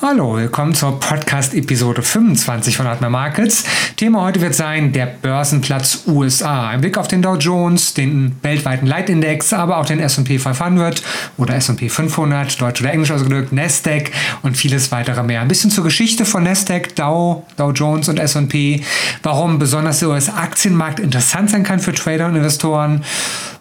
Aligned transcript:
Hallo, 0.00 0.36
willkommen 0.36 0.76
zur 0.76 1.00
Podcast-Episode 1.00 2.02
25 2.02 2.76
von 2.76 2.86
Atmer 2.86 3.10
Markets. 3.10 3.64
Thema 3.96 4.22
heute 4.22 4.40
wird 4.40 4.54
sein 4.54 4.92
der 4.92 5.06
Börsenplatz 5.06 6.04
USA. 6.06 6.68
Ein 6.68 6.82
Blick 6.82 6.96
auf 6.96 7.08
den 7.08 7.20
Dow 7.20 7.34
Jones, 7.34 7.94
den 7.94 8.36
weltweiten 8.42 8.86
Leitindex, 8.86 9.52
aber 9.52 9.78
auch 9.78 9.86
den 9.86 9.98
S&P 9.98 10.38
500 10.38 11.02
oder 11.36 11.56
S&P 11.56 11.88
500, 11.88 12.62
deutsch 12.62 12.80
oder 12.80 12.92
englisch 12.92 13.10
ausgedrückt, 13.10 13.52
Nasdaq 13.52 14.12
und 14.44 14.56
vieles 14.56 14.92
weitere 14.92 15.24
mehr. 15.24 15.40
Ein 15.40 15.48
bisschen 15.48 15.72
zur 15.72 15.82
Geschichte 15.82 16.24
von 16.24 16.44
Nasdaq, 16.44 16.94
Dow, 16.94 17.44
Dow 17.56 17.72
Jones 17.72 18.08
und 18.08 18.20
S&P, 18.20 18.84
warum 19.24 19.58
besonders 19.58 19.98
der 19.98 20.10
US-Aktienmarkt 20.10 21.00
interessant 21.00 21.50
sein 21.50 21.64
kann 21.64 21.80
für 21.80 21.92
Trader 21.92 22.26
und 22.26 22.36
Investoren 22.36 23.02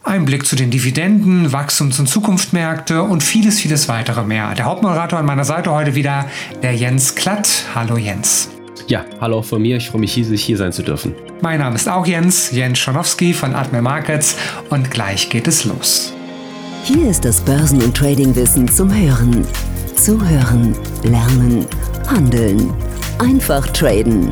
ein 0.07 0.25
Blick 0.25 0.45
zu 0.45 0.55
den 0.55 0.71
Dividenden, 0.71 1.51
Wachstums- 1.51 1.99
und 1.99 2.07
Zukunftsmärkte 2.07 3.03
und 3.03 3.23
vieles, 3.23 3.59
vieles 3.59 3.89
weitere 3.89 4.23
mehr. 4.23 4.55
Der 4.55 4.65
Hauptmoderator 4.65 5.19
an 5.19 5.25
meiner 5.25 5.43
Seite 5.43 5.71
heute 5.71 5.95
wieder, 5.95 6.25
der 6.63 6.73
Jens 6.73 7.15
Klatt. 7.15 7.65
Hallo 7.75 7.97
Jens. 7.97 8.49
Ja, 8.87 9.03
hallo 9.19 9.41
von 9.41 9.61
mir. 9.61 9.77
Ich 9.77 9.89
freue 9.89 9.99
mich 9.99 10.15
riesig, 10.15 10.41
hier 10.41 10.55
sein 10.55 10.71
zu 10.71 10.81
dürfen. 10.81 11.13
Mein 11.41 11.59
Name 11.59 11.75
ist 11.75 11.89
auch 11.89 12.07
Jens, 12.07 12.51
Jens 12.51 12.79
Schonowski 12.79 13.33
von 13.33 13.53
Admiral 13.53 13.81
Markets 13.81 14.37
und 14.69 14.89
gleich 14.89 15.29
geht 15.29 15.47
es 15.47 15.65
los. 15.65 16.13
Hier 16.83 17.09
ist 17.09 17.25
das 17.25 17.41
Börsen- 17.41 17.81
und 17.81 17.95
Tradingwissen 17.95 18.67
zum 18.69 18.93
Hören. 18.93 19.45
Zuhören, 19.97 20.73
lernen, 21.03 21.65
handeln. 22.07 22.73
Einfach 23.19 23.67
traden. 23.67 24.31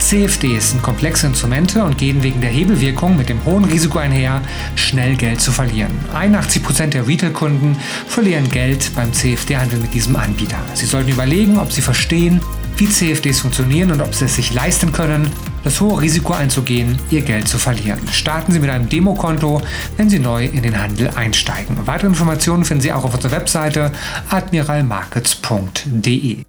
CFDs 0.00 0.70
sind 0.70 0.82
komplexe 0.82 1.26
Instrumente 1.26 1.84
und 1.84 1.96
gehen 1.96 2.22
wegen 2.22 2.40
der 2.40 2.50
Hebelwirkung 2.50 3.16
mit 3.16 3.28
dem 3.28 3.44
hohen 3.44 3.64
Risiko 3.64 3.98
einher, 3.98 4.40
schnell 4.74 5.14
Geld 5.14 5.40
zu 5.40 5.52
verlieren. 5.52 5.92
81% 6.14 6.88
der 6.88 7.06
Retail-Kunden 7.06 7.76
verlieren 8.08 8.50
Geld 8.50 8.90
beim 8.96 9.12
CFD-Handel 9.12 9.78
mit 9.78 9.94
diesem 9.94 10.16
Anbieter. 10.16 10.58
Sie 10.74 10.86
sollten 10.86 11.10
überlegen, 11.10 11.58
ob 11.58 11.72
sie 11.72 11.82
verstehen, 11.82 12.40
wie 12.76 12.88
CFDs 12.88 13.40
funktionieren 13.40 13.92
und 13.92 14.00
ob 14.00 14.14
sie 14.14 14.24
es 14.24 14.36
sich 14.36 14.54
leisten 14.54 14.90
können, 14.90 15.30
das 15.62 15.80
hohe 15.80 16.00
Risiko 16.00 16.32
einzugehen, 16.32 16.98
ihr 17.10 17.22
Geld 17.22 17.46
zu 17.46 17.58
verlieren. 17.58 18.00
Starten 18.10 18.52
Sie 18.52 18.58
mit 18.58 18.70
einem 18.70 18.88
Demokonto, 18.88 19.62
wenn 19.96 20.08
Sie 20.08 20.18
neu 20.18 20.46
in 20.46 20.62
den 20.62 20.80
Handel 20.80 21.10
einsteigen. 21.10 21.76
Weitere 21.86 22.08
Informationen 22.08 22.64
finden 22.64 22.82
Sie 22.82 22.92
auch 22.92 23.04
auf 23.04 23.14
unserer 23.14 23.32
Webseite 23.32 23.92
admiralmarkets.de. 24.30 26.44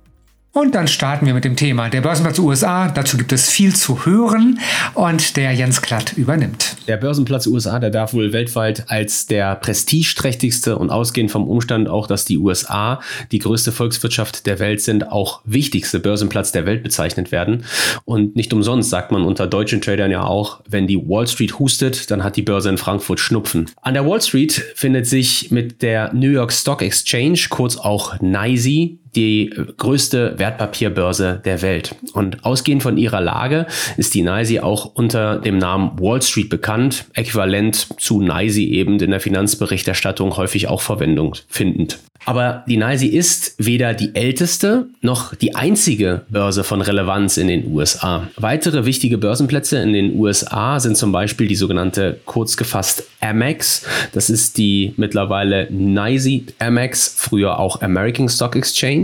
Und 0.53 0.75
dann 0.75 0.89
starten 0.89 1.25
wir 1.25 1.33
mit 1.33 1.45
dem 1.45 1.55
Thema 1.55 1.88
der 1.89 2.02
Börsenplatz 2.02 2.38
USA. 2.38 2.89
Dazu 2.89 3.16
gibt 3.16 3.31
es 3.31 3.49
viel 3.49 3.73
zu 3.73 4.05
hören 4.05 4.59
und 4.95 5.38
der 5.38 5.53
Jens 5.53 5.81
Klatt 5.81 6.11
übernimmt. 6.17 6.75
Der 6.89 6.97
Börsenplatz 6.97 7.47
USA, 7.47 7.80
der 7.80 7.89
darf 7.89 8.13
wohl 8.13 8.33
weltweit 8.33 8.83
als 8.89 9.27
der 9.27 9.55
prestigeträchtigste 9.55 10.77
und 10.77 10.89
ausgehend 10.89 11.31
vom 11.31 11.47
Umstand 11.47 11.88
auch, 11.88 12.05
dass 12.05 12.25
die 12.25 12.38
USA 12.38 12.99
die 13.31 13.39
größte 13.39 13.71
Volkswirtschaft 13.71 14.45
der 14.45 14.59
Welt 14.59 14.81
sind, 14.81 15.09
auch 15.09 15.39
wichtigste 15.45 16.02
Börsenplatz 16.02 16.52
der 16.52 16.65
Welt 16.65 16.83
bezeichnet 16.83 17.31
werden. 17.31 17.63
Und 18.03 18.36
nicht 18.36 18.52
umsonst 18.52 18.89
sagt 18.89 19.13
man 19.13 19.23
unter 19.23 19.47
deutschen 19.47 19.80
Tradern 19.80 20.11
ja 20.11 20.25
auch, 20.25 20.59
wenn 20.67 20.86
die 20.86 20.97
Wall 20.97 21.27
Street 21.27 21.59
hustet, 21.59 22.11
dann 22.11 22.25
hat 22.25 22.36
die 22.36 22.41
Börse 22.41 22.67
in 22.67 22.77
Frankfurt 22.77 23.21
Schnupfen. 23.21 23.71
An 23.81 23.93
der 23.93 24.05
Wall 24.05 24.21
Street 24.21 24.52
findet 24.75 25.08
sich 25.08 25.49
mit 25.49 25.81
der 25.81 26.11
New 26.14 26.30
York 26.30 26.52
Stock 26.52 26.81
Exchange, 26.81 27.39
kurz 27.49 27.77
auch 27.77 28.20
NYSE, 28.20 28.97
die 29.16 29.54
größte 29.77 30.38
Wertpapierbörse 30.38 31.42
der 31.44 31.61
Welt. 31.61 31.95
Und 32.14 32.45
ausgehend 32.45 32.83
von 32.83 32.98
ihrer 32.98 33.22
Lage 33.22 33.67
ist 33.98 34.14
die 34.14 34.22
NYSE 34.22 34.64
auch 34.64 34.92
unter 34.94 35.38
dem 35.38 35.58
Namen 35.58 35.99
Wall 35.99 36.22
Street 36.22 36.49
bekannt, 36.49 37.05
äquivalent 37.14 37.88
zu 38.00 38.21
NYSE 38.21 38.61
eben 38.61 39.00
in 39.00 39.11
der 39.11 39.20
Finanzberichterstattung 39.20 40.38
häufig 40.38 40.67
auch 40.67 40.82
Verwendung 40.82 41.36
findend. 41.48 42.00
Aber 42.26 42.64
die 42.67 42.77
NYSE 42.77 43.08
ist 43.08 43.55
weder 43.58 43.94
die 43.94 44.14
älteste 44.14 44.88
noch 45.02 45.33
die 45.33 45.55
einzige 45.55 46.21
Börse 46.30 46.64
von 46.64 46.82
Relevanz 46.82 47.38
in 47.38 47.48
den 47.48 47.73
USA. 47.73 48.27
Weitere 48.36 48.86
wichtige 48.86 49.17
Börsenplätze 49.17 49.80
in 49.80 49.94
den 49.94 50.20
USA 50.20 50.80
sind 50.80 50.98
zum 50.98 51.11
Beispiel 51.11 51.48
die 51.48 51.55
sogenannte 51.55 52.20
kurz 52.26 52.58
gefasst 52.58 53.05
Amex. 53.21 53.86
Das 54.14 54.30
ist 54.30 54.58
die 54.58 54.94
mittlerweile 54.98 55.67
NYSE 55.71 56.44
Amex, 56.60 57.14
früher 57.17 57.60
auch 57.60 57.82
American 57.82 58.30
Stock 58.30 58.55
Exchange. 58.55 59.01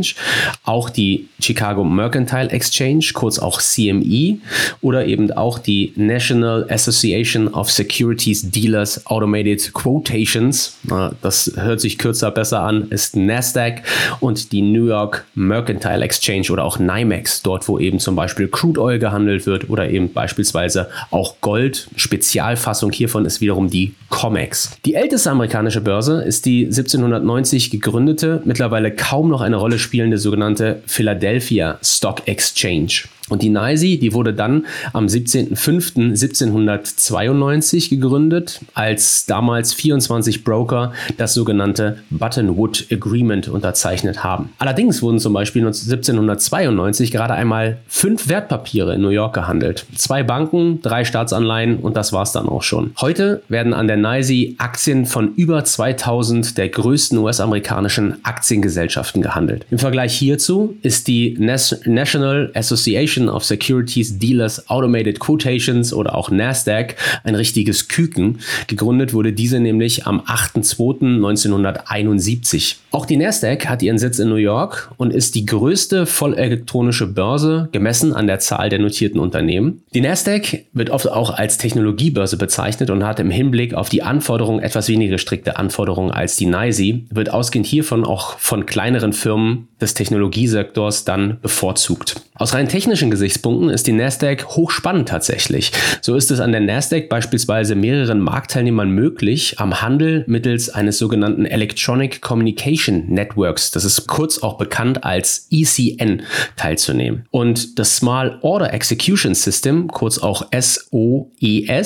Auch 0.64 0.90
die 0.90 1.28
Chicago 1.40 1.84
Mercantile 1.84 2.50
Exchange, 2.50 3.06
kurz 3.14 3.40
auch 3.40 3.62
CME. 3.62 4.40
Oder 4.82 5.06
eben 5.06 5.32
auch 5.32 5.60
die 5.60 5.94
National 5.96 6.66
Association 6.70 7.48
of 7.50 7.72
Securities 7.72 8.50
Dealers 8.50 9.06
Automated 9.06 9.74
Quotations. 9.74 10.78
Das 11.22 11.52
hört 11.56 11.82
sich 11.82 11.98
kürzer 11.98 12.32
besser 12.32 12.62
an, 12.62 12.88
ist 12.90 13.16
Nasdaq 13.16 13.84
und 14.20 14.52
die 14.52 14.62
New 14.62 14.88
York 14.88 15.26
Mercantile 15.36 16.04
Exchange 16.04 16.48
oder 16.52 16.64
auch 16.64 16.80
NYMEX, 16.80 17.42
dort 17.44 17.68
wo 17.68 17.80
eben 17.80 18.00
zum 18.00 18.16
Beispiel 18.16 18.48
Crude 18.48 18.82
Oil 18.82 19.00
gehandelt 19.00 19.46
wird 19.46 19.70
oder 19.70 19.90
eben 19.90 20.14
beispielsweise 20.14 20.90
auch 21.12 21.36
Gold. 21.42 21.90
Spezialfassung 21.96 22.92
hiervon 22.92 23.26
ist 23.26 23.42
wiederum 23.42 23.70
die 23.70 23.94
COMEX. 24.10 24.78
Die 24.86 24.94
älteste 24.96 25.32
amerikanische 25.32 25.82
Börse 25.82 26.24
ist 26.24 26.46
die 26.46 26.66
1790 26.66 27.70
gegründete, 27.72 28.42
mittlerweile 28.46 28.92
kaum 28.92 29.30
noch 29.30 29.42
eine 29.42 29.58
Rolle 29.58 29.80
spielende 29.88 30.18
sogenannte 30.18 30.82
Philadelphia 30.86 31.80
Stock 31.82 32.24
Exchange. 32.26 33.04
Und 33.30 33.42
die 33.42 33.50
NYSE, 33.50 33.98
die 33.98 34.14
wurde 34.14 34.34
dann 34.34 34.66
am 34.94 35.08
17.05.1792 35.08 37.90
gegründet, 37.90 38.62
als 38.74 39.26
damals 39.26 39.74
24 39.74 40.46
Broker 40.46 40.94
das 41.18 41.34
sogenannte 41.34 41.98
Buttonwood 42.10 42.86
Agreement 42.92 43.50
unterzeichnet 43.50 44.24
haben. 44.24 44.52
Allerdings 44.60 45.02
wurden 45.02 45.20
zum 45.20 45.34
Beispiel 45.34 45.66
1792 45.66 47.12
gerade 47.12 47.34
einmal 47.34 47.80
fünf 47.88 48.30
Wertpapiere 48.30 48.96
in 48.96 49.02
New 49.02 49.10
York 49.10 49.34
gehandelt. 49.34 49.86
Zwei 49.96 50.24
Banken, 50.24 50.82
drei 50.82 51.04
Staatsanleihen 51.04 51.80
und 51.80 51.98
das 51.98 52.14
war's 52.14 52.32
dann 52.32 52.48
auch 52.48 52.64
schon. 52.64 52.94
Heute 53.02 53.44
werden 53.50 53.74
an 53.74 53.88
der 53.88 53.98
NYSE 53.98 54.54
Aktien 54.58 55.06
von 55.06 55.36
über 55.36 55.66
2000 55.66 56.58
der 56.58 56.70
größten 56.70 57.18
US-amerikanischen 57.18 58.24
Aktiengesellschaften 58.24 59.22
gehandelt. 59.22 59.66
Im 59.70 59.80
Vergleich 59.80 60.14
hierzu 60.14 60.78
ist 60.82 61.10
die 61.10 61.36
National 61.38 62.52
Association 62.54 63.17
Association 63.18 63.30
of 63.30 63.44
Securities 63.44 64.20
Dealers 64.20 64.70
Automated 64.70 65.20
Quotations 65.20 65.92
oder 65.94 66.16
auch 66.16 66.30
NASDAQ 66.30 66.96
ein 67.24 67.34
richtiges 67.36 67.88
Küken. 67.88 68.40
Gegründet 68.68 69.14
wurde 69.14 69.32
diese 69.34 69.60
nämlich 69.60 70.06
am 70.06 70.22
8.2.1971. 70.22 72.76
Auch 72.92 73.06
die 73.06 73.18
NASDAQ 73.18 73.68
hat 73.68 73.82
ihren 73.82 73.98
Sitz 73.98 74.20
in 74.20 74.30
New 74.30 74.36
York 74.36 74.92
und 74.98 75.12
ist 75.14 75.36
die 75.36 75.46
größte 75.46 76.06
vollelektronische 76.06 77.08
Börse 77.08 77.68
gemessen 77.72 78.14
an 78.14 78.28
der 78.28 78.40
Zahl 78.40 78.70
der 78.70 78.80
notierten 78.80 79.20
Unternehmen. 79.20 79.82
Die 79.94 80.02
NASDAQ 80.02 80.66
wird 80.74 80.90
oft 80.90 81.10
auch 81.10 81.30
als 81.32 81.58
Technologiebörse 81.58 82.36
bezeichnet 82.38 82.90
und 82.90 83.06
hat 83.06 83.20
im 83.20 83.30
Hinblick 83.30 83.74
auf 83.74 83.90
die 83.90 84.04
Anforderungen 84.04 84.62
etwas 84.62 84.88
weniger 84.90 85.18
strikte 85.18 85.58
Anforderungen 85.58 86.12
als 86.12 86.38
die 86.38 86.46
NYSE, 86.46 87.02
wird 87.10 87.32
ausgehend 87.32 87.68
hiervon 87.68 88.06
auch 88.06 88.40
von 88.40 88.66
kleineren 88.66 89.12
Firmen 89.14 89.68
des 89.82 89.94
Technologiesektors 89.94 91.06
dann 91.06 91.38
bevorzugt. 91.42 92.22
Aus 92.36 92.54
rein 92.54 92.68
technischen 92.68 93.07
Gesichtspunkten 93.12 93.70
ist 93.70 93.88
die 93.88 93.94
Nasdaq 93.94 94.46
hochspannend 94.50 95.10
tatsächlich. 95.10 95.72
So 96.02 96.16
ist 96.16 96.32
es 96.32 96.40
an 96.40 96.52
der 96.52 96.62
Nasdaq 96.62 97.10
beispielsweise 97.10 97.76
mehreren 97.76 98.20
Marktteilnehmern 98.20 98.90
möglich, 98.90 99.56
am 99.60 99.82
Handel 99.82 100.24
mittels 100.28 100.70
eines 100.70 100.98
sogenannten 100.98 101.46
Electronic 101.46 102.22
Communication 102.22 103.06
Networks, 103.08 103.72
das 103.72 103.86
ist 103.86 104.08
kurz 104.08 104.42
auch 104.44 104.58
bekannt 104.58 105.04
als 105.04 105.48
ECN, 105.52 106.24
teilzunehmen. 106.56 107.26
Und 107.32 107.80
das 107.80 107.98
Small 107.98 108.40
Order 108.42 108.74
Execution 108.74 109.36
System, 109.36 109.88
kurz 109.88 110.18
auch 110.18 110.48
SOES, 110.52 111.34
e 111.40 111.82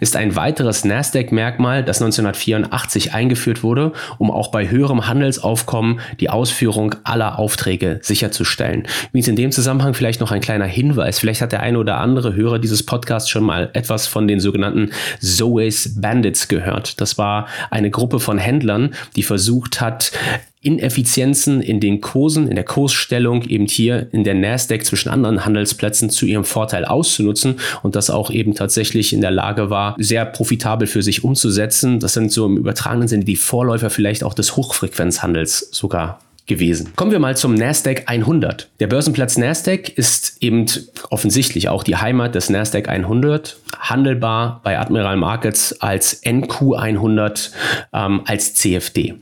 ist 0.00 0.16
ein 0.16 0.36
weiteres 0.36 0.84
Nasdaq-Merkmal, 0.84 1.84
das 1.84 2.00
1984 2.00 3.14
eingeführt 3.14 3.62
wurde, 3.62 3.92
um 4.18 4.30
auch 4.30 4.50
bei 4.50 4.70
höherem 4.70 5.06
Handelsaufkommen 5.06 6.00
die 6.20 6.30
Ausführung 6.30 6.94
aller 7.04 7.38
Aufträge 7.38 8.00
sicherzustellen. 8.02 8.86
Übrigens 9.08 9.28
in 9.28 9.36
dem 9.36 9.52
Zusammenhang 9.52 9.94
vielleicht 9.94 10.20
noch 10.20 10.30
ein 10.30 10.40
kleiner 10.40 10.63
Hinweis. 10.66 11.18
Vielleicht 11.18 11.40
hat 11.40 11.52
der 11.52 11.60
eine 11.60 11.78
oder 11.78 11.98
andere 11.98 12.34
Hörer 12.34 12.58
dieses 12.58 12.82
Podcasts 12.84 13.28
schon 13.28 13.44
mal 13.44 13.70
etwas 13.72 14.06
von 14.06 14.28
den 14.28 14.40
sogenannten 14.40 14.90
Zoe's 15.20 16.00
Bandits 16.00 16.48
gehört. 16.48 17.00
Das 17.00 17.18
war 17.18 17.46
eine 17.70 17.90
Gruppe 17.90 18.20
von 18.20 18.38
Händlern, 18.38 18.94
die 19.16 19.22
versucht 19.22 19.80
hat, 19.80 20.12
Ineffizienzen 20.64 21.60
in 21.60 21.78
den 21.78 22.00
Kursen, 22.00 22.48
in 22.48 22.54
der 22.54 22.64
Kursstellung 22.64 23.42
eben 23.42 23.66
hier 23.66 24.08
in 24.12 24.24
der 24.24 24.34
Nasdaq 24.34 24.84
zwischen 24.86 25.10
anderen 25.10 25.44
Handelsplätzen 25.44 26.08
zu 26.08 26.24
ihrem 26.24 26.44
Vorteil 26.44 26.86
auszunutzen 26.86 27.56
und 27.82 27.96
das 27.96 28.08
auch 28.08 28.30
eben 28.30 28.54
tatsächlich 28.54 29.12
in 29.12 29.20
der 29.20 29.30
Lage 29.30 29.68
war, 29.68 29.94
sehr 29.98 30.24
profitabel 30.24 30.86
für 30.86 31.02
sich 31.02 31.22
umzusetzen. 31.22 32.00
Das 32.00 32.14
sind 32.14 32.32
so 32.32 32.46
im 32.46 32.56
übertragenen 32.56 33.08
Sinne 33.08 33.24
die 33.24 33.36
Vorläufer 33.36 33.90
vielleicht 33.90 34.24
auch 34.24 34.32
des 34.32 34.56
Hochfrequenzhandels 34.56 35.68
sogar 35.70 36.18
gewesen. 36.46 36.92
Kommen 36.94 37.10
wir 37.10 37.18
mal 37.18 37.36
zum 37.36 37.54
Nasdaq 37.54 38.02
100. 38.06 38.70
Der 38.80 38.86
Börsenplatz 38.86 39.38
Nasdaq 39.38 39.88
ist 39.96 40.42
eben 40.42 40.66
offensichtlich 41.10 41.68
auch 41.68 41.82
die 41.82 41.96
Heimat 41.96 42.34
des 42.34 42.50
Nasdaq 42.50 42.88
100, 42.88 43.56
handelbar 43.78 44.60
bei 44.62 44.78
Admiral 44.78 45.16
Markets 45.16 45.80
als 45.80 46.22
NQ100 46.22 47.50
ähm, 47.94 48.22
als 48.26 48.54
CFD. 48.54 49.14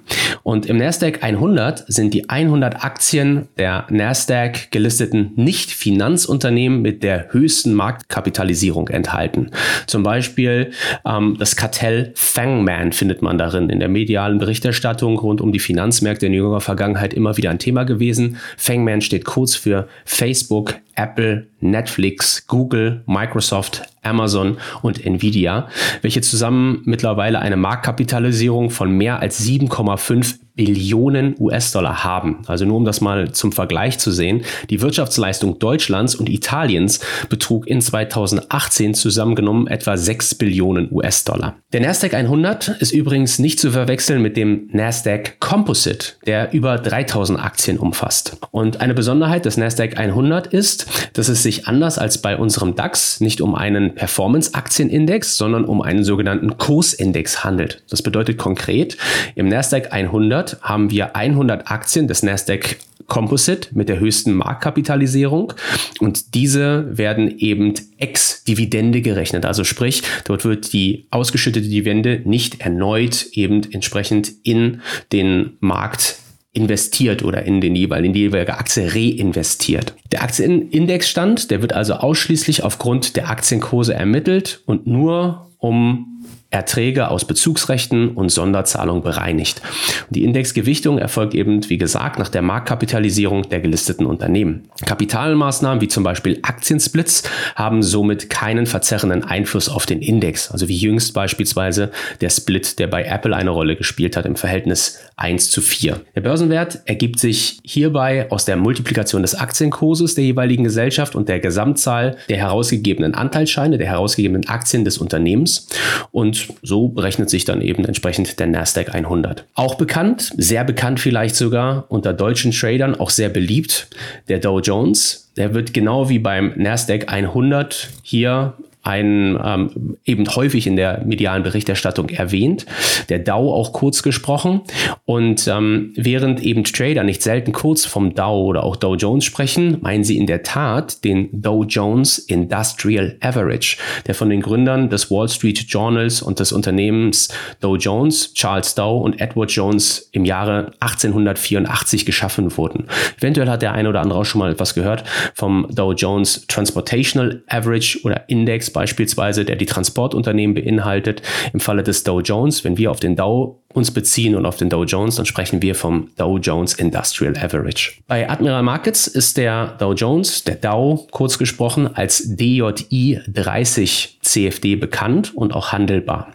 Und 0.42 0.66
im 0.66 0.78
Nasdaq 0.78 1.22
100 1.22 1.84
sind 1.86 2.12
die 2.12 2.28
100 2.28 2.84
Aktien 2.84 3.48
der 3.56 3.86
Nasdaq 3.88 4.72
gelisteten 4.72 5.32
Nicht-Finanzunternehmen 5.36 6.82
mit 6.82 7.04
der 7.04 7.32
höchsten 7.32 7.74
Marktkapitalisierung 7.74 8.88
enthalten. 8.88 9.50
Zum 9.86 10.02
Beispiel 10.02 10.72
ähm, 11.06 11.36
das 11.38 11.54
Kartell 11.54 12.12
Fangman 12.16 12.92
findet 12.92 13.22
man 13.22 13.38
darin 13.38 13.70
in 13.70 13.78
der 13.78 13.88
medialen 13.88 14.38
Berichterstattung 14.38 15.18
rund 15.18 15.40
um 15.40 15.52
die 15.52 15.60
Finanzmärkte 15.60 16.26
in 16.26 16.32
jüngerer 16.32 16.60
Vergangenheit 16.60 17.11
immer 17.12 17.36
wieder 17.36 17.50
ein 17.50 17.58
Thema 17.58 17.84
gewesen. 17.84 18.36
Fangman 18.56 19.00
steht 19.00 19.24
kurz 19.24 19.54
für 19.54 19.88
Facebook, 20.04 20.74
Apple, 20.94 21.48
Netflix, 21.60 22.46
Google, 22.46 23.02
Microsoft, 23.06 23.82
Amazon 24.02 24.58
und 24.82 25.04
Nvidia, 25.04 25.68
welche 26.02 26.20
zusammen 26.20 26.82
mittlerweile 26.84 27.38
eine 27.38 27.56
Marktkapitalisierung 27.56 28.70
von 28.70 28.90
mehr 28.90 29.20
als 29.20 29.44
7,5 29.46 30.38
Billionen 30.54 31.34
US-Dollar 31.38 32.04
haben. 32.04 32.42
Also 32.46 32.66
nur 32.66 32.76
um 32.76 32.84
das 32.84 33.00
mal 33.00 33.32
zum 33.32 33.52
Vergleich 33.52 33.98
zu 33.98 34.10
sehen, 34.10 34.42
die 34.68 34.82
Wirtschaftsleistung 34.82 35.58
Deutschlands 35.58 36.14
und 36.14 36.28
Italiens 36.28 37.00
betrug 37.30 37.66
in 37.66 37.80
2018 37.80 38.92
zusammengenommen 38.92 39.66
etwa 39.66 39.96
6 39.96 40.34
Billionen 40.34 40.88
US-Dollar. 40.90 41.56
Der 41.72 41.80
Nasdaq 41.80 42.12
100 42.12 42.68
ist 42.80 42.92
übrigens 42.92 43.38
nicht 43.38 43.60
zu 43.60 43.70
verwechseln 43.70 44.20
mit 44.20 44.36
dem 44.36 44.68
Nasdaq 44.72 45.40
Composite, 45.40 46.14
der 46.26 46.52
über 46.52 46.76
3000 46.76 47.42
Aktien 47.42 47.78
umfasst. 47.78 48.36
Und 48.50 48.80
eine 48.80 48.94
Besonderheit 48.94 49.46
des 49.46 49.56
Nasdaq 49.56 49.96
100 49.96 50.48
ist, 50.48 50.81
dass 51.12 51.28
es 51.28 51.42
sich 51.42 51.66
anders 51.66 51.98
als 51.98 52.20
bei 52.20 52.36
unserem 52.36 52.74
DAX 52.74 53.20
nicht 53.20 53.40
um 53.40 53.54
einen 53.54 53.94
Performance-Aktienindex, 53.94 55.36
sondern 55.36 55.64
um 55.64 55.82
einen 55.82 56.04
sogenannten 56.04 56.58
Kursindex 56.58 57.44
handelt. 57.44 57.82
Das 57.90 58.02
bedeutet 58.02 58.38
konkret, 58.38 58.96
im 59.34 59.48
Nasdaq 59.48 59.92
100 59.92 60.58
haben 60.62 60.90
wir 60.90 61.16
100 61.16 61.70
Aktien 61.70 62.08
des 62.08 62.22
Nasdaq 62.22 62.78
Composite 63.06 63.68
mit 63.72 63.88
der 63.88 64.00
höchsten 64.00 64.32
Marktkapitalisierung 64.32 65.52
und 66.00 66.34
diese 66.34 66.96
werden 66.96 67.38
eben 67.38 67.74
ex-Dividende 67.98 69.02
gerechnet. 69.02 69.44
Also 69.44 69.64
sprich, 69.64 70.02
dort 70.24 70.44
wird 70.44 70.72
die 70.72 71.06
ausgeschüttete 71.10 71.68
Dividende 71.68 72.22
nicht 72.24 72.60
erneut 72.60 73.26
eben 73.32 73.70
entsprechend 73.70 74.32
in 74.44 74.80
den 75.12 75.58
Markt 75.60 76.16
investiert 76.52 77.22
oder 77.22 77.42
in 77.44 77.60
den 77.60 77.74
jeweiligen, 77.74 78.08
in 78.08 78.12
die 78.12 78.20
jeweilige 78.20 78.58
Aktie 78.58 78.92
reinvestiert. 78.94 79.94
Der 80.12 80.22
Aktienindexstand, 80.22 81.50
der 81.50 81.62
wird 81.62 81.72
also 81.72 81.94
ausschließlich 81.94 82.62
aufgrund 82.62 83.16
der 83.16 83.30
Aktienkurse 83.30 83.94
ermittelt 83.94 84.62
und 84.66 84.86
nur 84.86 85.50
um 85.58 86.24
Erträge 86.52 87.08
aus 87.08 87.24
Bezugsrechten 87.24 88.10
und 88.10 88.30
Sonderzahlungen 88.30 89.02
bereinigt. 89.02 89.62
Die 90.10 90.22
Indexgewichtung 90.22 90.98
erfolgt 90.98 91.34
eben, 91.34 91.68
wie 91.70 91.78
gesagt, 91.78 92.18
nach 92.18 92.28
der 92.28 92.42
Marktkapitalisierung 92.42 93.48
der 93.48 93.60
gelisteten 93.60 94.06
Unternehmen. 94.06 94.68
Kapitalmaßnahmen 94.84 95.80
wie 95.80 95.88
zum 95.88 96.04
Beispiel 96.04 96.38
Aktiensplits 96.42 97.22
haben 97.56 97.82
somit 97.82 98.28
keinen 98.28 98.66
verzerrenden 98.66 99.24
Einfluss 99.24 99.70
auf 99.70 99.86
den 99.86 100.02
Index. 100.02 100.50
Also 100.50 100.68
wie 100.68 100.76
jüngst 100.76 101.14
beispielsweise 101.14 101.90
der 102.20 102.28
Split, 102.28 102.78
der 102.78 102.86
bei 102.86 103.04
Apple 103.04 103.34
eine 103.34 103.50
Rolle 103.50 103.74
gespielt 103.74 104.16
hat 104.16 104.26
im 104.26 104.36
Verhältnis 104.36 105.00
1 105.16 105.50
zu 105.50 105.62
4. 105.62 106.00
Der 106.14 106.20
Börsenwert 106.20 106.80
ergibt 106.84 107.18
sich 107.18 107.60
hierbei 107.64 108.30
aus 108.30 108.44
der 108.44 108.56
Multiplikation 108.56 109.22
des 109.22 109.34
Aktienkurses 109.34 110.14
der 110.14 110.24
jeweiligen 110.24 110.64
Gesellschaft 110.64 111.14
und 111.14 111.28
der 111.30 111.40
Gesamtzahl 111.40 112.16
der 112.28 112.36
herausgegebenen 112.36 113.14
Anteilsscheine, 113.14 113.78
der 113.78 113.86
herausgegebenen 113.86 114.48
Aktien 114.48 114.84
des 114.84 114.98
Unternehmens. 114.98 115.68
Und 116.10 116.41
so 116.62 116.88
berechnet 116.88 117.30
sich 117.30 117.44
dann 117.44 117.60
eben 117.60 117.84
entsprechend 117.84 118.38
der 118.38 118.46
Nasdaq 118.46 118.94
100. 118.94 119.44
Auch 119.54 119.74
bekannt, 119.74 120.32
sehr 120.36 120.64
bekannt 120.64 121.00
vielleicht 121.00 121.36
sogar 121.36 121.86
unter 121.88 122.12
deutschen 122.12 122.52
Tradern, 122.52 122.94
auch 122.94 123.10
sehr 123.10 123.28
beliebt, 123.28 123.88
der 124.28 124.38
Dow 124.38 124.60
Jones. 124.60 125.30
Der 125.36 125.54
wird 125.54 125.72
genau 125.72 126.08
wie 126.08 126.18
beim 126.18 126.52
Nasdaq 126.56 127.12
100 127.12 127.88
hier 128.02 128.54
ein 128.82 129.38
ähm, 129.42 129.96
eben 130.04 130.26
häufig 130.34 130.66
in 130.66 130.76
der 130.76 131.04
medialen 131.04 131.42
Berichterstattung 131.42 132.08
erwähnt, 132.08 132.66
der 133.08 133.18
DAO 133.18 133.54
auch 133.54 133.72
kurz 133.72 134.02
gesprochen. 134.02 134.62
Und 135.04 135.46
ähm, 135.48 135.92
während 135.96 136.42
eben 136.42 136.64
Trader 136.64 137.04
nicht 137.04 137.22
selten 137.22 137.52
kurz 137.52 137.84
vom 137.84 138.14
DAO 138.14 138.42
oder 138.42 138.64
auch 138.64 138.76
Dow 138.76 138.94
Jones 138.96 139.24
sprechen, 139.24 139.78
meinen 139.80 140.04
sie 140.04 140.18
in 140.18 140.26
der 140.26 140.42
Tat 140.42 141.04
den 141.04 141.28
Dow 141.42 141.64
Jones 141.64 142.18
Industrial 142.18 143.16
Average, 143.20 143.76
der 144.06 144.14
von 144.14 144.30
den 144.30 144.40
Gründern 144.40 144.88
des 144.88 145.10
Wall 145.10 145.28
Street 145.28 145.58
Journals 145.68 146.22
und 146.22 146.40
des 146.40 146.52
Unternehmens 146.52 147.28
Dow 147.60 147.76
Jones, 147.76 148.34
Charles 148.34 148.74
Dow 148.74 148.98
und 148.98 149.20
Edward 149.20 149.50
Jones 149.52 150.08
im 150.12 150.24
Jahre 150.24 150.72
1884 150.80 152.04
geschaffen 152.04 152.56
wurden. 152.56 152.86
Eventuell 153.18 153.48
hat 153.48 153.62
der 153.62 153.72
eine 153.72 153.88
oder 153.88 154.00
andere 154.00 154.20
auch 154.20 154.24
schon 154.24 154.40
mal 154.40 154.52
etwas 154.52 154.74
gehört 154.74 155.04
vom 155.34 155.66
Dow 155.70 155.92
Jones 155.92 156.46
Transportational 156.48 157.42
Average 157.48 158.00
oder 158.04 158.28
Index 158.28 158.71
beispielsweise, 158.72 159.44
der 159.44 159.56
die 159.56 159.66
Transportunternehmen 159.66 160.54
beinhaltet. 160.54 161.22
Im 161.52 161.60
Falle 161.60 161.82
des 161.82 162.04
Dow 162.04 162.20
Jones, 162.20 162.64
wenn 162.64 162.78
wir 162.78 162.90
auf 162.90 163.00
den 163.00 163.16
Dow 163.16 163.61
uns 163.74 163.90
beziehen 163.90 164.34
und 164.34 164.46
auf 164.46 164.56
den 164.56 164.68
Dow 164.68 164.84
Jones, 164.84 165.16
dann 165.16 165.26
sprechen 165.26 165.62
wir 165.62 165.74
vom 165.74 166.10
Dow 166.16 166.38
Jones 166.38 166.74
Industrial 166.74 167.36
Average. 167.36 167.92
Bei 168.06 168.28
Admiral 168.28 168.62
Markets 168.62 169.06
ist 169.06 169.36
der 169.36 169.76
Dow 169.78 169.92
Jones, 169.92 170.44
der 170.44 170.56
Dow 170.56 171.06
kurz 171.10 171.38
gesprochen, 171.38 171.88
als 171.94 172.22
DJI 172.36 173.20
30 173.28 174.18
CFD 174.22 174.76
bekannt 174.76 175.34
und 175.34 175.54
auch 175.54 175.72
handelbar. 175.72 176.32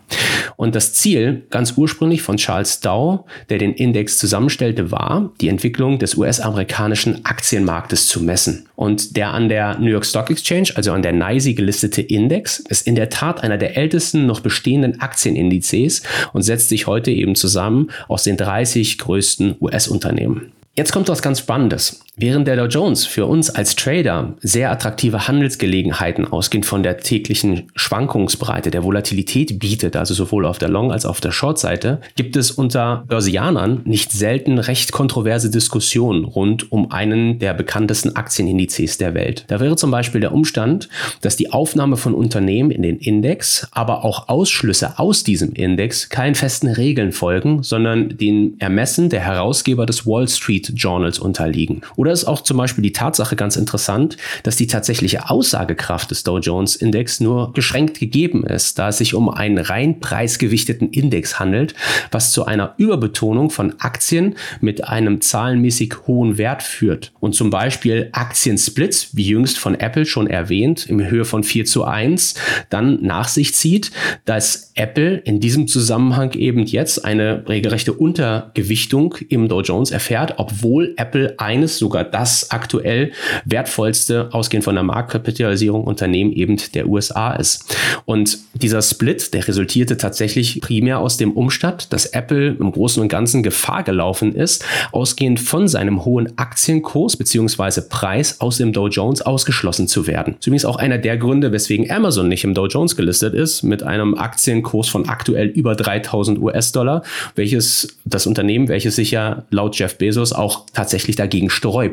Und 0.57 0.73
das 0.75 0.93
Ziel, 0.93 1.43
ganz 1.51 1.73
ursprünglich 1.77 2.23
von 2.23 2.37
Charles 2.37 2.79
Dow, 2.79 3.25
der 3.49 3.59
den 3.59 3.73
Index 3.73 4.17
zusammenstellte, 4.17 4.91
war, 4.91 5.31
die 5.39 5.49
Entwicklung 5.49 5.99
des 5.99 6.15
US-amerikanischen 6.15 7.25
Aktienmarktes 7.25 8.07
zu 8.07 8.21
messen. 8.23 8.67
Und 8.75 9.17
der 9.17 9.33
an 9.33 9.49
der 9.49 9.77
New 9.77 9.89
York 9.89 10.05
Stock 10.05 10.29
Exchange, 10.31 10.69
also 10.75 10.91
an 10.93 11.03
der 11.03 11.13
NYSE 11.13 11.53
gelistete 11.53 12.01
Index, 12.01 12.59
ist 12.59 12.87
in 12.87 12.95
der 12.95 13.09
Tat 13.09 13.43
einer 13.43 13.57
der 13.57 13.77
ältesten 13.77 14.25
noch 14.25 14.39
bestehenden 14.39 14.99
Aktienindizes 14.99 16.01
und 16.33 16.41
setzt 16.41 16.69
sich 16.69 16.87
heute 16.87 17.11
eben 17.11 17.26
zusammen 17.35 17.91
aus 18.07 18.23
den 18.23 18.37
30 18.37 18.97
größten 18.97 19.55
US-Unternehmen. 19.59 20.51
Jetzt 20.75 20.91
kommt 20.91 21.09
was 21.09 21.21
ganz 21.21 21.39
Spannendes. 21.39 22.01
Während 22.19 22.47
der 22.47 22.55
Dow 22.55 22.65
Jones 22.65 23.05
für 23.05 23.27
uns 23.27 23.51
als 23.51 23.75
Trader 23.75 24.33
sehr 24.41 24.71
attraktive 24.71 25.27
Handelsgelegenheiten 25.27 26.25
ausgehend 26.25 26.65
von 26.65 26.81
der 26.81 26.97
täglichen 26.97 27.69
Schwankungsbreite, 27.75 28.71
der 28.71 28.83
Volatilität 28.83 29.59
bietet, 29.59 29.95
also 29.95 30.15
sowohl 30.15 30.47
auf 30.47 30.57
der 30.57 30.67
Long- 30.67 30.91
als 30.91 31.05
auch 31.05 31.17
auf 31.17 31.21
der 31.21 31.31
Short-Seite, 31.31 32.01
gibt 32.15 32.35
es 32.35 32.49
unter 32.49 33.05
Börsianern 33.07 33.81
nicht 33.85 34.11
selten 34.11 34.57
recht 34.57 34.91
kontroverse 34.91 35.51
Diskussionen 35.51 36.25
rund 36.25 36.71
um 36.71 36.91
einen 36.91 37.37
der 37.37 37.53
bekanntesten 37.53 38.15
Aktienindizes 38.15 38.97
der 38.97 39.13
Welt. 39.13 39.45
Da 39.47 39.59
wäre 39.59 39.75
zum 39.75 39.91
Beispiel 39.91 40.21
der 40.21 40.31
Umstand, 40.31 40.89
dass 41.21 41.35
die 41.35 41.51
Aufnahme 41.51 41.97
von 41.97 42.15
Unternehmen 42.15 42.71
in 42.71 42.81
den 42.81 42.97
Index, 42.97 43.67
aber 43.71 44.03
auch 44.03 44.27
Ausschlüsse 44.27 44.97
aus 44.97 45.23
diesem 45.23 45.53
Index 45.53 46.09
keinen 46.09 46.33
festen 46.33 46.67
Regeln 46.67 47.11
folgen, 47.11 47.61
sondern 47.61 48.17
den 48.17 48.59
Ermessen 48.59 49.09
der 49.09 49.21
Herausgeber 49.21 49.85
des 49.85 50.07
Wall 50.07 50.27
Street 50.27 50.73
Journals 50.75 51.19
unterliegen. 51.19 51.81
Oder 51.95 52.06
oder 52.07 52.13
ist 52.13 52.23
auch 52.23 52.39
zum 52.39 52.55
Beispiel 52.55 52.83
die 52.83 52.93
Tatsache 52.93 53.35
ganz 53.35 53.57
interessant, 53.57 54.15
dass 54.43 54.55
die 54.55 54.67
tatsächliche 54.67 55.29
Aussagekraft 55.29 56.09
des 56.09 56.23
Dow 56.23 56.39
Jones 56.39 56.77
Index 56.77 57.19
nur 57.19 57.51
beschränkt 57.51 57.99
gegeben 57.99 58.45
ist, 58.45 58.79
da 58.79 58.87
es 58.87 58.99
sich 58.99 59.13
um 59.13 59.27
einen 59.27 59.57
rein 59.57 59.99
preisgewichteten 59.99 60.89
Index 60.91 61.37
handelt, 61.37 61.73
was 62.09 62.31
zu 62.31 62.45
einer 62.45 62.75
Überbetonung 62.77 63.49
von 63.49 63.73
Aktien 63.79 64.35
mit 64.61 64.85
einem 64.85 65.19
zahlenmäßig 65.19 65.95
hohen 66.07 66.37
Wert 66.37 66.63
führt. 66.63 67.11
Und 67.19 67.35
zum 67.35 67.49
Beispiel 67.49 68.07
Aktiensplits, 68.13 69.09
wie 69.17 69.27
jüngst 69.27 69.57
von 69.57 69.75
Apple 69.75 70.05
schon 70.05 70.27
erwähnt, 70.27 70.85
in 70.85 71.09
Höhe 71.09 71.25
von 71.25 71.43
4 71.43 71.65
zu 71.65 71.83
1, 71.83 72.35
dann 72.69 72.99
nach 73.01 73.27
sich 73.27 73.53
zieht, 73.53 73.91
dass 74.23 74.71
Apple 74.75 75.17
in 75.17 75.41
diesem 75.41 75.67
Zusammenhang 75.67 76.31
eben 76.35 76.65
jetzt 76.65 77.03
eine 77.03 77.43
regelrechte 77.49 77.91
Untergewichtung 77.91 79.15
im 79.27 79.49
Dow 79.49 79.61
Jones 79.61 79.91
erfährt, 79.91 80.35
obwohl 80.37 80.93
Apple 80.95 81.35
eines 81.37 81.77
sogar 81.77 81.96
sogar 81.97 82.03
das 82.03 82.51
aktuell 82.51 83.11
wertvollste, 83.45 84.29
ausgehend 84.31 84.63
von 84.63 84.75
der 84.75 84.83
Marktkapitalisierung, 84.83 85.83
Unternehmen 85.83 86.31
eben 86.31 86.57
der 86.73 86.87
USA 86.87 87.33
ist. 87.33 87.75
Und 88.05 88.37
dieser 88.53 88.81
Split, 88.81 89.33
der 89.33 89.47
resultierte 89.47 89.97
tatsächlich 89.97 90.61
primär 90.61 90.99
aus 90.99 91.17
dem 91.17 91.31
Umstand, 91.31 91.91
dass 91.93 92.07
Apple 92.07 92.55
im 92.59 92.71
Großen 92.71 93.01
und 93.01 93.09
Ganzen 93.09 93.43
Gefahr 93.43 93.83
gelaufen 93.83 94.35
ist, 94.35 94.63
ausgehend 94.91 95.39
von 95.39 95.67
seinem 95.67 96.05
hohen 96.05 96.37
Aktienkurs 96.37 97.17
bzw. 97.17 97.81
Preis 97.89 98.41
aus 98.41 98.57
dem 98.57 98.73
Dow 98.73 98.87
Jones 98.87 99.21
ausgeschlossen 99.21 99.87
zu 99.87 100.07
werden. 100.07 100.35
Übrigens 100.45 100.65
auch 100.65 100.77
einer 100.77 100.97
der 100.97 101.17
Gründe, 101.17 101.51
weswegen 101.51 101.89
Amazon 101.89 102.27
nicht 102.27 102.43
im 102.43 102.53
Dow 102.53 102.67
Jones 102.67 102.95
gelistet 102.95 103.33
ist, 103.33 103.63
mit 103.63 103.83
einem 103.83 104.15
Aktienkurs 104.15 104.89
von 104.89 105.09
aktuell 105.09 105.47
über 105.47 105.75
3000 105.75 106.39
US-Dollar, 106.39 107.03
welches 107.35 107.87
das 108.05 108.27
Unternehmen, 108.27 108.67
welches 108.67 108.95
sich 108.95 109.11
ja 109.11 109.43
laut 109.49 109.77
Jeff 109.77 109.97
Bezos 109.97 110.33
auch 110.33 110.65
tatsächlich 110.73 111.15
dagegen 111.15 111.49
sträubt, 111.49 111.86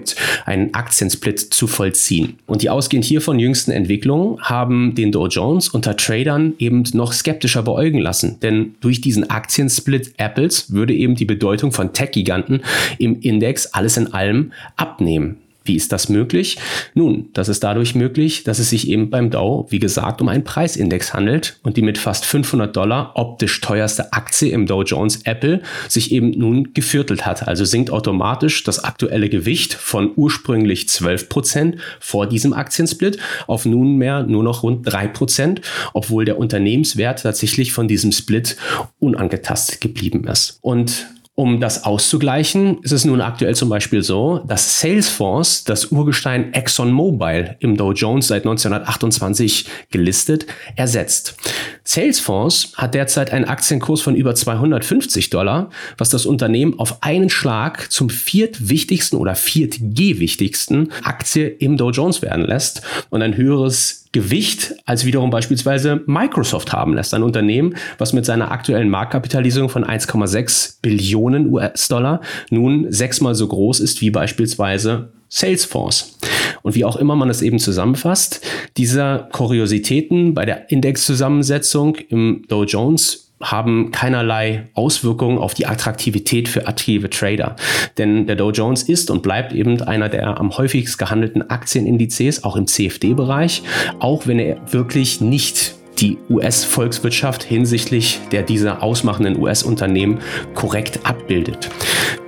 einen 0.44 0.74
Aktiensplit 0.74 1.40
zu 1.40 1.66
vollziehen. 1.66 2.38
Und 2.46 2.62
die 2.62 2.70
ausgehend 2.70 3.04
hiervon 3.04 3.38
jüngsten 3.38 3.70
Entwicklungen 3.70 4.40
haben 4.42 4.94
den 4.94 5.12
Dow 5.12 5.26
Jones 5.26 5.68
unter 5.68 5.96
Tradern 5.96 6.54
eben 6.58 6.84
noch 6.92 7.12
skeptischer 7.12 7.62
beäugen 7.62 7.98
lassen. 7.98 8.38
Denn 8.40 8.74
durch 8.80 9.00
diesen 9.00 9.30
Aktiensplit 9.30 10.14
Apples 10.16 10.72
würde 10.72 10.94
eben 10.94 11.14
die 11.14 11.24
Bedeutung 11.24 11.72
von 11.72 11.92
Tech-Giganten 11.92 12.62
im 12.98 13.20
Index 13.20 13.66
alles 13.66 13.96
in 13.96 14.12
allem 14.12 14.52
abnehmen. 14.76 15.38
Wie 15.66 15.76
ist 15.76 15.92
das 15.92 16.10
möglich? 16.10 16.58
Nun, 16.92 17.30
das 17.32 17.48
ist 17.48 17.64
dadurch 17.64 17.94
möglich, 17.94 18.44
dass 18.44 18.58
es 18.58 18.68
sich 18.68 18.86
eben 18.88 19.08
beim 19.08 19.30
Dow, 19.30 19.66
wie 19.70 19.78
gesagt, 19.78 20.20
um 20.20 20.28
einen 20.28 20.44
Preisindex 20.44 21.14
handelt 21.14 21.58
und 21.62 21.78
die 21.78 21.82
mit 21.82 21.96
fast 21.96 22.26
500 22.26 22.76
Dollar 22.76 23.12
optisch 23.14 23.62
teuerste 23.62 24.12
Aktie 24.12 24.50
im 24.50 24.66
Dow 24.66 24.82
Jones 24.82 25.22
Apple 25.24 25.62
sich 25.88 26.12
eben 26.12 26.32
nun 26.32 26.74
geviertelt 26.74 27.24
hat. 27.24 27.48
Also 27.48 27.64
sinkt 27.64 27.90
automatisch 27.90 28.62
das 28.64 28.84
aktuelle 28.84 29.30
Gewicht 29.30 29.72
von 29.72 30.12
ursprünglich 30.16 30.86
12 30.90 31.30
Prozent 31.30 31.76
vor 31.98 32.26
diesem 32.26 32.52
Aktiensplit 32.52 33.18
auf 33.46 33.64
nunmehr 33.64 34.22
nur 34.22 34.42
noch 34.42 34.64
rund 34.64 34.82
3 34.84 35.08
Prozent, 35.08 35.62
obwohl 35.94 36.26
der 36.26 36.38
Unternehmenswert 36.38 37.22
tatsächlich 37.22 37.72
von 37.72 37.88
diesem 37.88 38.12
Split 38.12 38.58
unangetastet 38.98 39.80
geblieben 39.80 40.24
ist. 40.24 40.58
Und 40.60 41.06
um 41.36 41.58
das 41.60 41.82
auszugleichen, 41.82 42.78
ist 42.82 42.92
es 42.92 43.04
nun 43.04 43.20
aktuell 43.20 43.56
zum 43.56 43.68
Beispiel 43.68 44.02
so, 44.02 44.38
dass 44.46 44.80
Salesforce 44.80 45.64
das 45.64 45.86
Urgestein 45.86 46.52
ExxonMobil 46.52 47.56
im 47.58 47.76
Dow 47.76 47.92
Jones 47.92 48.28
seit 48.28 48.42
1928 48.42 49.66
gelistet 49.90 50.46
ersetzt. 50.76 51.36
Salesforce 51.82 52.72
hat 52.76 52.94
derzeit 52.94 53.32
einen 53.32 53.46
Aktienkurs 53.46 54.00
von 54.00 54.14
über 54.14 54.36
250 54.36 55.30
Dollar, 55.30 55.70
was 55.98 56.10
das 56.10 56.24
Unternehmen 56.24 56.78
auf 56.78 57.02
einen 57.02 57.30
Schlag 57.30 57.90
zum 57.90 58.10
viertwichtigsten 58.10 59.18
oder 59.18 59.34
viertgewichtigsten 59.34 60.92
Aktie 61.02 61.48
im 61.48 61.76
Dow 61.76 61.90
Jones 61.90 62.22
werden 62.22 62.44
lässt 62.44 62.82
und 63.10 63.22
ein 63.22 63.36
höheres 63.36 64.03
Gewicht 64.14 64.76
als 64.86 65.04
wiederum 65.04 65.30
beispielsweise 65.30 66.02
Microsoft 66.06 66.72
haben 66.72 66.94
lässt. 66.94 67.12
Ein 67.12 67.24
Unternehmen, 67.24 67.74
was 67.98 68.12
mit 68.12 68.24
seiner 68.24 68.52
aktuellen 68.52 68.88
Marktkapitalisierung 68.88 69.68
von 69.68 69.84
1,6 69.84 70.76
Billionen 70.80 71.52
US-Dollar 71.52 72.20
nun 72.48 72.90
sechsmal 72.90 73.34
so 73.34 73.48
groß 73.48 73.80
ist 73.80 74.00
wie 74.00 74.10
beispielsweise 74.10 75.10
Salesforce. 75.28 76.16
Und 76.62 76.76
wie 76.76 76.84
auch 76.84 76.96
immer 76.96 77.16
man 77.16 77.28
es 77.28 77.42
eben 77.42 77.58
zusammenfasst, 77.58 78.40
dieser 78.76 79.28
Kuriositäten 79.32 80.32
bei 80.32 80.44
der 80.44 80.70
Indexzusammensetzung 80.70 81.96
im 81.96 82.44
Dow 82.48 82.62
Jones 82.62 83.23
haben 83.50 83.90
keinerlei 83.90 84.68
Auswirkungen 84.74 85.38
auf 85.38 85.54
die 85.54 85.66
Attraktivität 85.66 86.48
für 86.48 86.66
aktive 86.66 87.10
Trader. 87.10 87.56
Denn 87.98 88.26
der 88.26 88.36
Dow 88.36 88.50
Jones 88.50 88.82
ist 88.82 89.10
und 89.10 89.22
bleibt 89.22 89.52
eben 89.52 89.80
einer 89.82 90.08
der 90.08 90.38
am 90.38 90.56
häufigst 90.56 90.98
gehandelten 90.98 91.50
Aktienindizes, 91.50 92.44
auch 92.44 92.56
im 92.56 92.66
CFD-Bereich, 92.66 93.62
auch 94.00 94.26
wenn 94.26 94.38
er 94.38 94.56
wirklich 94.72 95.20
nicht 95.20 95.74
die 96.00 96.18
US-Volkswirtschaft 96.28 97.42
hinsichtlich 97.42 98.20
der 98.32 98.42
dieser 98.42 98.82
ausmachenden 98.82 99.38
US-Unternehmen 99.38 100.18
korrekt 100.54 101.00
abbildet. 101.04 101.70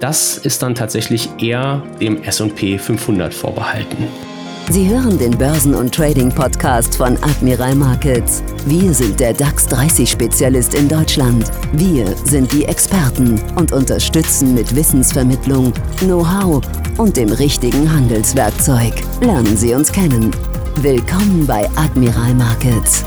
Das 0.00 0.38
ist 0.38 0.62
dann 0.62 0.74
tatsächlich 0.74 1.28
eher 1.40 1.82
dem 2.00 2.22
SP 2.22 2.78
500 2.78 3.34
vorbehalten. 3.34 4.06
Sie 4.68 4.88
hören 4.88 5.16
den 5.16 5.38
Börsen- 5.38 5.76
und 5.76 5.94
Trading-Podcast 5.94 6.96
von 6.96 7.16
Admiral 7.22 7.76
Markets. 7.76 8.42
Wir 8.66 8.92
sind 8.92 9.20
der 9.20 9.32
DAX 9.32 9.68
30-Spezialist 9.68 10.74
in 10.74 10.88
Deutschland. 10.88 11.44
Wir 11.72 12.04
sind 12.24 12.50
die 12.52 12.64
Experten 12.64 13.40
und 13.54 13.70
unterstützen 13.70 14.54
mit 14.54 14.74
Wissensvermittlung, 14.74 15.72
Know-how 16.00 16.60
und 16.98 17.16
dem 17.16 17.30
richtigen 17.30 17.90
Handelswerkzeug. 17.90 18.92
Lernen 19.20 19.56
Sie 19.56 19.72
uns 19.72 19.92
kennen. 19.92 20.32
Willkommen 20.82 21.46
bei 21.46 21.70
Admiral 21.76 22.34
Markets. 22.34 23.04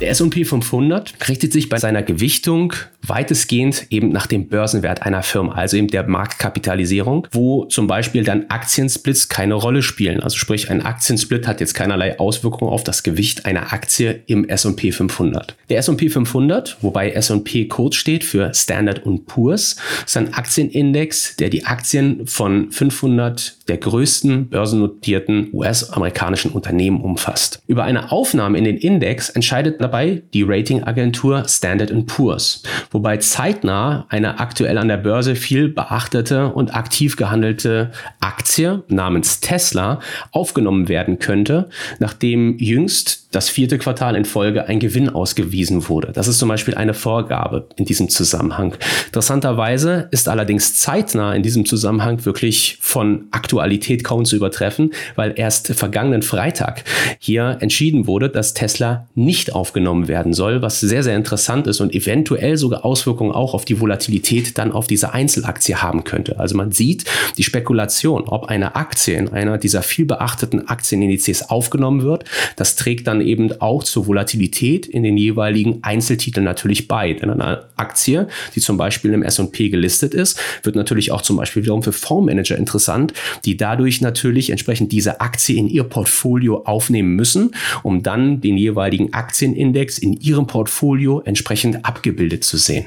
Der 0.00 0.10
S&P 0.10 0.44
500 0.44 1.14
richtet 1.28 1.52
sich 1.52 1.68
bei 1.68 1.78
seiner 1.78 2.02
Gewichtung 2.02 2.72
weitestgehend 3.08 3.86
eben 3.90 4.10
nach 4.10 4.26
dem 4.26 4.48
Börsenwert 4.48 5.02
einer 5.02 5.22
Firma, 5.22 5.52
also 5.54 5.76
eben 5.76 5.88
der 5.88 6.06
Marktkapitalisierung, 6.06 7.26
wo 7.32 7.64
zum 7.66 7.86
Beispiel 7.86 8.24
dann 8.24 8.46
Aktiensplits 8.48 9.28
keine 9.28 9.54
Rolle 9.54 9.82
spielen. 9.82 10.20
Also 10.20 10.36
sprich, 10.36 10.70
ein 10.70 10.82
Aktiensplit 10.82 11.46
hat 11.46 11.60
jetzt 11.60 11.74
keinerlei 11.74 12.18
Auswirkungen 12.18 12.70
auf 12.70 12.84
das 12.84 13.02
Gewicht 13.02 13.46
einer 13.46 13.72
Aktie 13.72 14.22
im 14.26 14.48
S&P 14.48 14.92
500. 14.92 15.56
Der 15.68 15.78
S&P 15.78 16.08
500, 16.08 16.78
wobei 16.80 17.10
S&P 17.10 17.66
Code 17.66 17.96
steht 17.96 18.24
für 18.24 18.52
Standard 18.54 19.02
Poor's, 19.26 19.76
ist 20.04 20.16
ein 20.16 20.34
Aktienindex, 20.34 21.36
der 21.36 21.50
die 21.50 21.66
Aktien 21.66 22.26
von 22.26 22.70
500 22.70 23.68
der 23.68 23.78
größten 23.78 24.48
börsennotierten 24.48 25.50
US-amerikanischen 25.52 26.50
Unternehmen 26.50 27.00
umfasst. 27.00 27.62
Über 27.66 27.84
eine 27.84 28.12
Aufnahme 28.12 28.58
in 28.58 28.64
den 28.64 28.76
Index 28.76 29.30
entscheidet 29.30 29.80
dabei 29.80 30.22
die 30.32 30.42
Ratingagentur 30.42 31.44
Standard 31.48 31.92
Poor's 32.06 32.62
wobei 32.94 33.16
zeitnah 33.18 34.06
eine 34.08 34.38
aktuell 34.38 34.78
an 34.78 34.88
der 34.88 34.96
Börse 34.96 35.34
viel 35.34 35.68
beachtete 35.68 36.46
und 36.48 36.74
aktiv 36.74 37.16
gehandelte 37.16 37.90
Aktie 38.20 38.84
namens 38.88 39.40
Tesla 39.40 39.98
aufgenommen 40.30 40.88
werden 40.88 41.18
könnte, 41.18 41.68
nachdem 41.98 42.56
jüngst 42.58 43.23
das 43.34 43.48
vierte 43.48 43.78
Quartal 43.78 44.14
in 44.16 44.24
Folge 44.24 44.66
ein 44.68 44.78
Gewinn 44.78 45.08
ausgewiesen 45.08 45.88
wurde. 45.88 46.12
Das 46.12 46.28
ist 46.28 46.38
zum 46.38 46.48
Beispiel 46.48 46.74
eine 46.74 46.94
Vorgabe 46.94 47.66
in 47.76 47.84
diesem 47.84 48.08
Zusammenhang. 48.08 48.76
Interessanterweise 49.06 50.08
ist 50.10 50.28
allerdings 50.28 50.76
zeitnah 50.76 51.34
in 51.34 51.42
diesem 51.42 51.66
Zusammenhang 51.66 52.24
wirklich 52.24 52.78
von 52.80 53.24
Aktualität 53.32 54.04
kaum 54.04 54.24
zu 54.24 54.36
übertreffen, 54.36 54.92
weil 55.16 55.34
erst 55.36 55.74
vergangenen 55.74 56.22
Freitag 56.22 56.84
hier 57.18 57.58
entschieden 57.60 58.06
wurde, 58.06 58.28
dass 58.28 58.54
Tesla 58.54 59.08
nicht 59.14 59.52
aufgenommen 59.52 60.06
werden 60.06 60.32
soll, 60.32 60.62
was 60.62 60.80
sehr, 60.80 61.02
sehr 61.02 61.16
interessant 61.16 61.66
ist 61.66 61.80
und 61.80 61.92
eventuell 61.92 62.56
sogar 62.56 62.84
Auswirkungen 62.84 63.32
auch 63.32 63.54
auf 63.54 63.64
die 63.64 63.80
Volatilität 63.80 64.58
dann 64.58 64.70
auf 64.70 64.86
diese 64.86 65.12
Einzelaktie 65.12 65.76
haben 65.76 66.04
könnte. 66.04 66.38
Also 66.38 66.56
man 66.56 66.70
sieht 66.70 67.04
die 67.36 67.42
Spekulation, 67.42 68.24
ob 68.28 68.46
eine 68.46 68.76
Aktie 68.76 69.16
in 69.16 69.28
einer 69.28 69.58
dieser 69.58 69.82
viel 69.82 70.04
beachteten 70.04 70.68
Aktienindizes 70.68 71.50
aufgenommen 71.50 72.02
wird, 72.02 72.24
das 72.56 72.76
trägt 72.76 73.06
dann 73.06 73.23
eben 73.24 73.60
auch 73.60 73.82
zur 73.82 74.06
Volatilität 74.06 74.86
in 74.86 75.02
den 75.02 75.16
jeweiligen 75.16 75.78
Einzeltiteln 75.82 76.44
natürlich 76.44 76.88
bei. 76.88 77.12
Denn 77.12 77.30
eine 77.30 77.64
Aktie, 77.76 78.28
die 78.54 78.60
zum 78.60 78.76
Beispiel 78.76 79.12
im 79.12 79.22
S&P 79.22 79.68
gelistet 79.68 80.14
ist, 80.14 80.38
wird 80.62 80.76
natürlich 80.76 81.12
auch 81.12 81.22
zum 81.22 81.36
Beispiel 81.36 81.62
wiederum 81.62 81.82
für 81.82 81.92
Fondsmanager 81.92 82.56
interessant, 82.56 83.12
die 83.44 83.56
dadurch 83.56 84.00
natürlich 84.00 84.50
entsprechend 84.50 84.92
diese 84.92 85.20
Aktie 85.20 85.56
in 85.56 85.68
ihr 85.68 85.84
Portfolio 85.84 86.62
aufnehmen 86.64 87.14
müssen, 87.14 87.52
um 87.82 88.02
dann 88.02 88.40
den 88.40 88.56
jeweiligen 88.56 89.12
Aktienindex 89.12 89.98
in 89.98 90.12
ihrem 90.14 90.46
Portfolio 90.46 91.20
entsprechend 91.20 91.84
abgebildet 91.84 92.44
zu 92.44 92.56
sehen. 92.56 92.86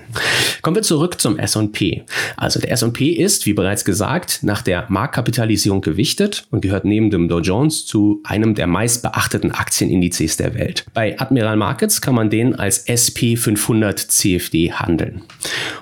Kommen 0.62 0.76
wir 0.76 0.84
zurück 0.84 1.20
zum 1.22 1.38
S&P. 1.38 2.04
Also 2.36 2.60
der 2.60 2.72
S&P 2.72 3.12
ist, 3.12 3.46
wie 3.46 3.54
bereits 3.54 3.86
gesagt, 3.86 4.40
nach 4.42 4.62
der 4.62 4.86
Marktkapitalisierung 4.90 5.82
gewichtet 5.82 6.46
und 6.52 6.62
gehört 6.62 6.86
neben 6.86 7.10
dem 7.10 7.28
Dow 7.28 7.40
Jones 7.40 7.86
zu 7.86 8.22
einem 8.24 8.56
der 8.56 8.68
meist 8.68 9.02
beachteten 9.02 9.52
Aktienindizes 9.52 10.27
Indizes 10.28 10.38
der 10.38 10.54
Welt. 10.54 10.86
Bei 10.94 11.20
Admiral 11.20 11.56
Markets 11.56 12.02
kann 12.02 12.16
man 12.16 12.30
den 12.30 12.56
als 12.56 12.86
SP500 12.88 14.08
CFD 14.08 14.74
handeln. 14.74 15.22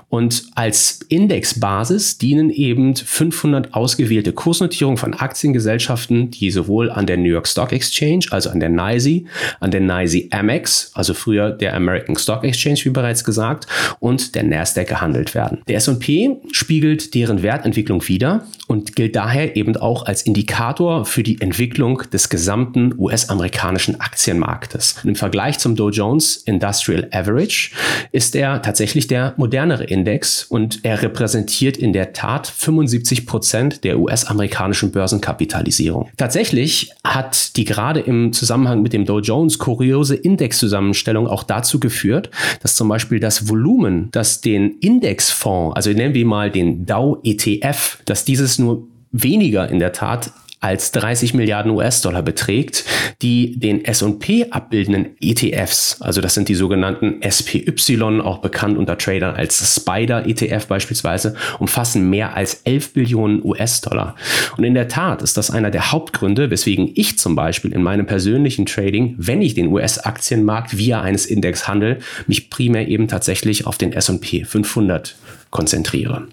Und 0.10 0.46
als 0.56 1.02
Indexbasis 1.10 2.18
dienen 2.18 2.50
eben 2.50 2.96
500 2.96 3.74
ausgewählte 3.74 4.32
Kursnotierungen 4.34 4.98
von 4.98 5.14
Aktiengesellschaften, 5.14 6.32
die 6.32 6.52
sowohl 6.52 6.90
an 6.90 7.06
der 7.06 7.18
New 7.18 7.30
York 7.30 7.48
Stock 7.48 7.72
Exchange, 7.72 8.26
also 8.30 8.50
an 8.50 8.60
der 8.60 8.70
NYSE, 8.70 9.24
an 9.60 9.72
der 9.72 9.82
NYSE 9.82 10.28
Amex, 10.32 10.92
also 10.94 11.14
früher 11.14 11.52
der 11.52 11.76
American 11.76 12.16
Stock 12.18 12.44
Exchange, 12.44 12.80
wie 12.84 12.90
bereits 12.90 13.24
gesagt, 13.24 13.68
und 14.00 14.36
der 14.36 14.44
Nasdaq 14.44 14.88
gehandelt 14.88 15.34
werden. 15.34 15.62
Der 15.68 15.78
S&P 15.78 16.38
spiegelt 16.52 17.14
deren 17.14 17.42
Wertentwicklung 17.42 18.08
wider 18.08 18.46
und 18.68 18.96
gilt 18.96 19.16
daher 19.16 19.56
eben 19.56 19.76
auch 19.78 20.06
als 20.06 20.22
Indikator 20.22 21.06
für 21.06 21.24
die 21.24 21.42
Entwicklung 21.42 22.04
des 22.12 22.30
gesamten 22.30 22.94
US-amerikanischen 22.98 24.00
Aktienmarktes. 24.00 24.98
Und 25.04 25.10
Im 25.10 25.16
Vergleich 25.16 25.60
zum 25.60 25.76
Dow 25.76 25.90
Jones 25.90 26.38
Industrial 26.38 27.08
Average 27.12 27.72
ist 28.12 28.36
er 28.36 28.62
tatsächlich 28.62 29.08
der 29.08 29.34
modernere 29.38 29.84
Index 29.96 30.44
und 30.44 30.80
er 30.84 31.02
repräsentiert 31.02 31.78
in 31.78 31.94
der 31.94 32.12
Tat 32.12 32.48
75 32.48 33.25
Prozent 33.25 33.84
der 33.86 33.98
US-amerikanischen 33.98 34.92
Börsenkapitalisierung. 34.92 36.10
Tatsächlich 36.18 36.92
hat 37.04 37.56
die 37.56 37.64
gerade 37.64 38.02
im 38.02 38.34
Zusammenhang 38.34 38.82
mit 38.82 38.92
dem 38.92 39.06
Dow 39.06 39.20
Jones 39.20 39.58
kuriose 39.58 40.16
Indexzusammenstellung 40.16 41.28
auch 41.28 41.44
dazu 41.44 41.80
geführt, 41.80 42.30
dass 42.62 42.75
zum 42.75 42.90
Beispiel 42.90 43.20
das 43.22 43.48
Volumen, 43.48 44.10
das 44.12 44.42
den 44.42 44.78
Indexfonds, 44.80 45.75
also 45.75 45.92
nennen 45.92 46.14
wir 46.14 46.25
mal 46.25 46.52
den 46.52 46.86
Dow 46.86 47.18
ETF, 47.24 48.00
dass 48.06 48.25
dieses 48.25 48.60
nur 48.60 48.88
weniger 49.12 49.70
in 49.70 49.80
der 49.80 49.94
Tat 49.94 50.32
als 50.66 50.92
30 50.94 51.36
Milliarden 51.36 51.72
US-Dollar 51.72 52.24
beträgt, 52.24 52.86
die 53.22 53.60
den 53.60 53.86
S&P 53.86 54.50
abbildenden 54.50 55.16
ETFs, 55.22 56.02
also 56.02 56.22
das 56.22 56.34
sind 56.34 56.50
die 56.50 56.56
sogenannten 56.56 57.22
SPY, 57.22 58.22
auch 58.22 58.40
bekannt 58.40 58.76
unter 58.76 58.98
Tradern 58.98 59.36
als 59.36 59.76
Spider 59.76 60.26
ETF 60.26 60.66
beispielsweise, 60.66 61.36
umfassen 61.60 62.10
mehr 62.10 62.36
als 62.36 62.62
11 62.64 62.94
Billionen 62.94 63.46
US-Dollar. 63.46 64.16
Und 64.58 64.64
in 64.64 64.74
der 64.74 64.88
Tat 64.88 65.22
ist 65.22 65.38
das 65.38 65.52
einer 65.52 65.70
der 65.70 65.92
Hauptgründe, 65.92 66.50
weswegen 66.50 66.90
ich 66.96 67.20
zum 67.20 67.36
Beispiel 67.36 67.72
in 67.72 67.84
meinem 67.84 68.08
persönlichen 68.08 68.66
Trading, 68.66 69.14
wenn 69.20 69.44
ich 69.44 69.54
den 69.54 69.68
US-Aktienmarkt 69.68 70.76
via 70.76 71.00
eines 71.00 71.28
Index 71.28 71.68
handle, 71.68 72.00
mich 72.26 72.50
primär 72.50 72.88
eben 72.88 73.08
tatsächlich 73.08 73.68
auf 73.68 73.78
den 73.78 73.94
S&P 73.94 74.46
500 74.46 75.16
konzentriere. 75.52 76.28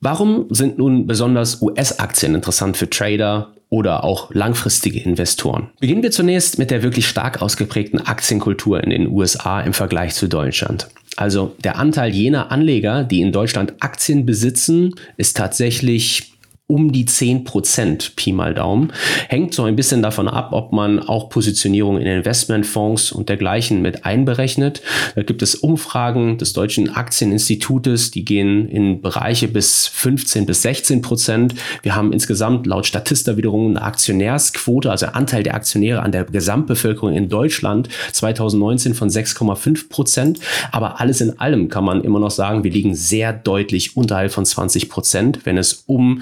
Warum 0.00 0.46
sind 0.50 0.78
nun 0.78 1.06
besonders 1.06 1.62
US-Aktien 1.62 2.34
interessant 2.34 2.76
für 2.76 2.90
Trader 2.90 3.52
oder 3.70 4.04
auch 4.04 4.32
langfristige 4.32 5.00
Investoren? 5.00 5.70
Beginnen 5.80 6.02
wir 6.02 6.10
zunächst 6.10 6.58
mit 6.58 6.70
der 6.70 6.82
wirklich 6.82 7.06
stark 7.06 7.42
ausgeprägten 7.42 8.06
Aktienkultur 8.06 8.82
in 8.82 8.90
den 8.90 9.08
USA 9.08 9.60
im 9.60 9.72
Vergleich 9.72 10.14
zu 10.14 10.28
Deutschland. 10.28 10.88
Also 11.16 11.56
der 11.64 11.76
Anteil 11.78 12.10
jener 12.14 12.52
Anleger, 12.52 13.04
die 13.04 13.20
in 13.20 13.32
Deutschland 13.32 13.74
Aktien 13.80 14.24
besitzen, 14.24 14.94
ist 15.16 15.36
tatsächlich 15.36 16.32
um 16.70 16.92
die 16.92 17.06
10 17.06 17.44
Prozent, 17.44 18.14
Pi 18.14 18.30
mal 18.30 18.52
Daumen. 18.52 18.92
Hängt 19.28 19.54
so 19.54 19.64
ein 19.64 19.74
bisschen 19.74 20.02
davon 20.02 20.28
ab, 20.28 20.50
ob 20.52 20.70
man 20.70 21.00
auch 21.00 21.30
Positionierung 21.30 21.98
in 21.98 22.06
Investmentfonds 22.06 23.10
und 23.10 23.30
dergleichen 23.30 23.80
mit 23.80 24.04
einberechnet. 24.04 24.82
Da 25.14 25.22
gibt 25.22 25.40
es 25.40 25.54
Umfragen 25.54 26.36
des 26.36 26.52
Deutschen 26.52 26.94
Aktieninstitutes, 26.94 28.10
die 28.10 28.22
gehen 28.22 28.68
in 28.68 29.00
Bereiche 29.00 29.48
bis 29.48 29.86
15 29.86 30.44
bis 30.44 30.60
16 30.60 31.00
Prozent. 31.00 31.54
Wir 31.80 31.96
haben 31.96 32.12
insgesamt 32.12 32.66
laut 32.66 32.86
Statista 32.86 33.38
wiederum 33.38 33.70
eine 33.70 33.80
Aktionärsquote, 33.80 34.90
also 34.90 35.06
Anteil 35.06 35.42
der 35.42 35.54
Aktionäre 35.54 36.02
an 36.02 36.12
der 36.12 36.24
Gesamtbevölkerung 36.24 37.14
in 37.14 37.30
Deutschland 37.30 37.88
2019 38.12 38.92
von 38.92 39.08
6,5 39.08 39.88
Prozent. 39.88 40.40
Aber 40.70 41.00
alles 41.00 41.22
in 41.22 41.40
allem 41.40 41.70
kann 41.70 41.84
man 41.84 42.04
immer 42.04 42.20
noch 42.20 42.30
sagen, 42.30 42.62
wir 42.62 42.70
liegen 42.70 42.94
sehr 42.94 43.32
deutlich 43.32 43.96
unterhalb 43.96 44.32
von 44.32 44.44
20 44.44 44.90
Prozent, 44.90 45.46
wenn 45.46 45.56
es 45.56 45.84
um 45.86 46.20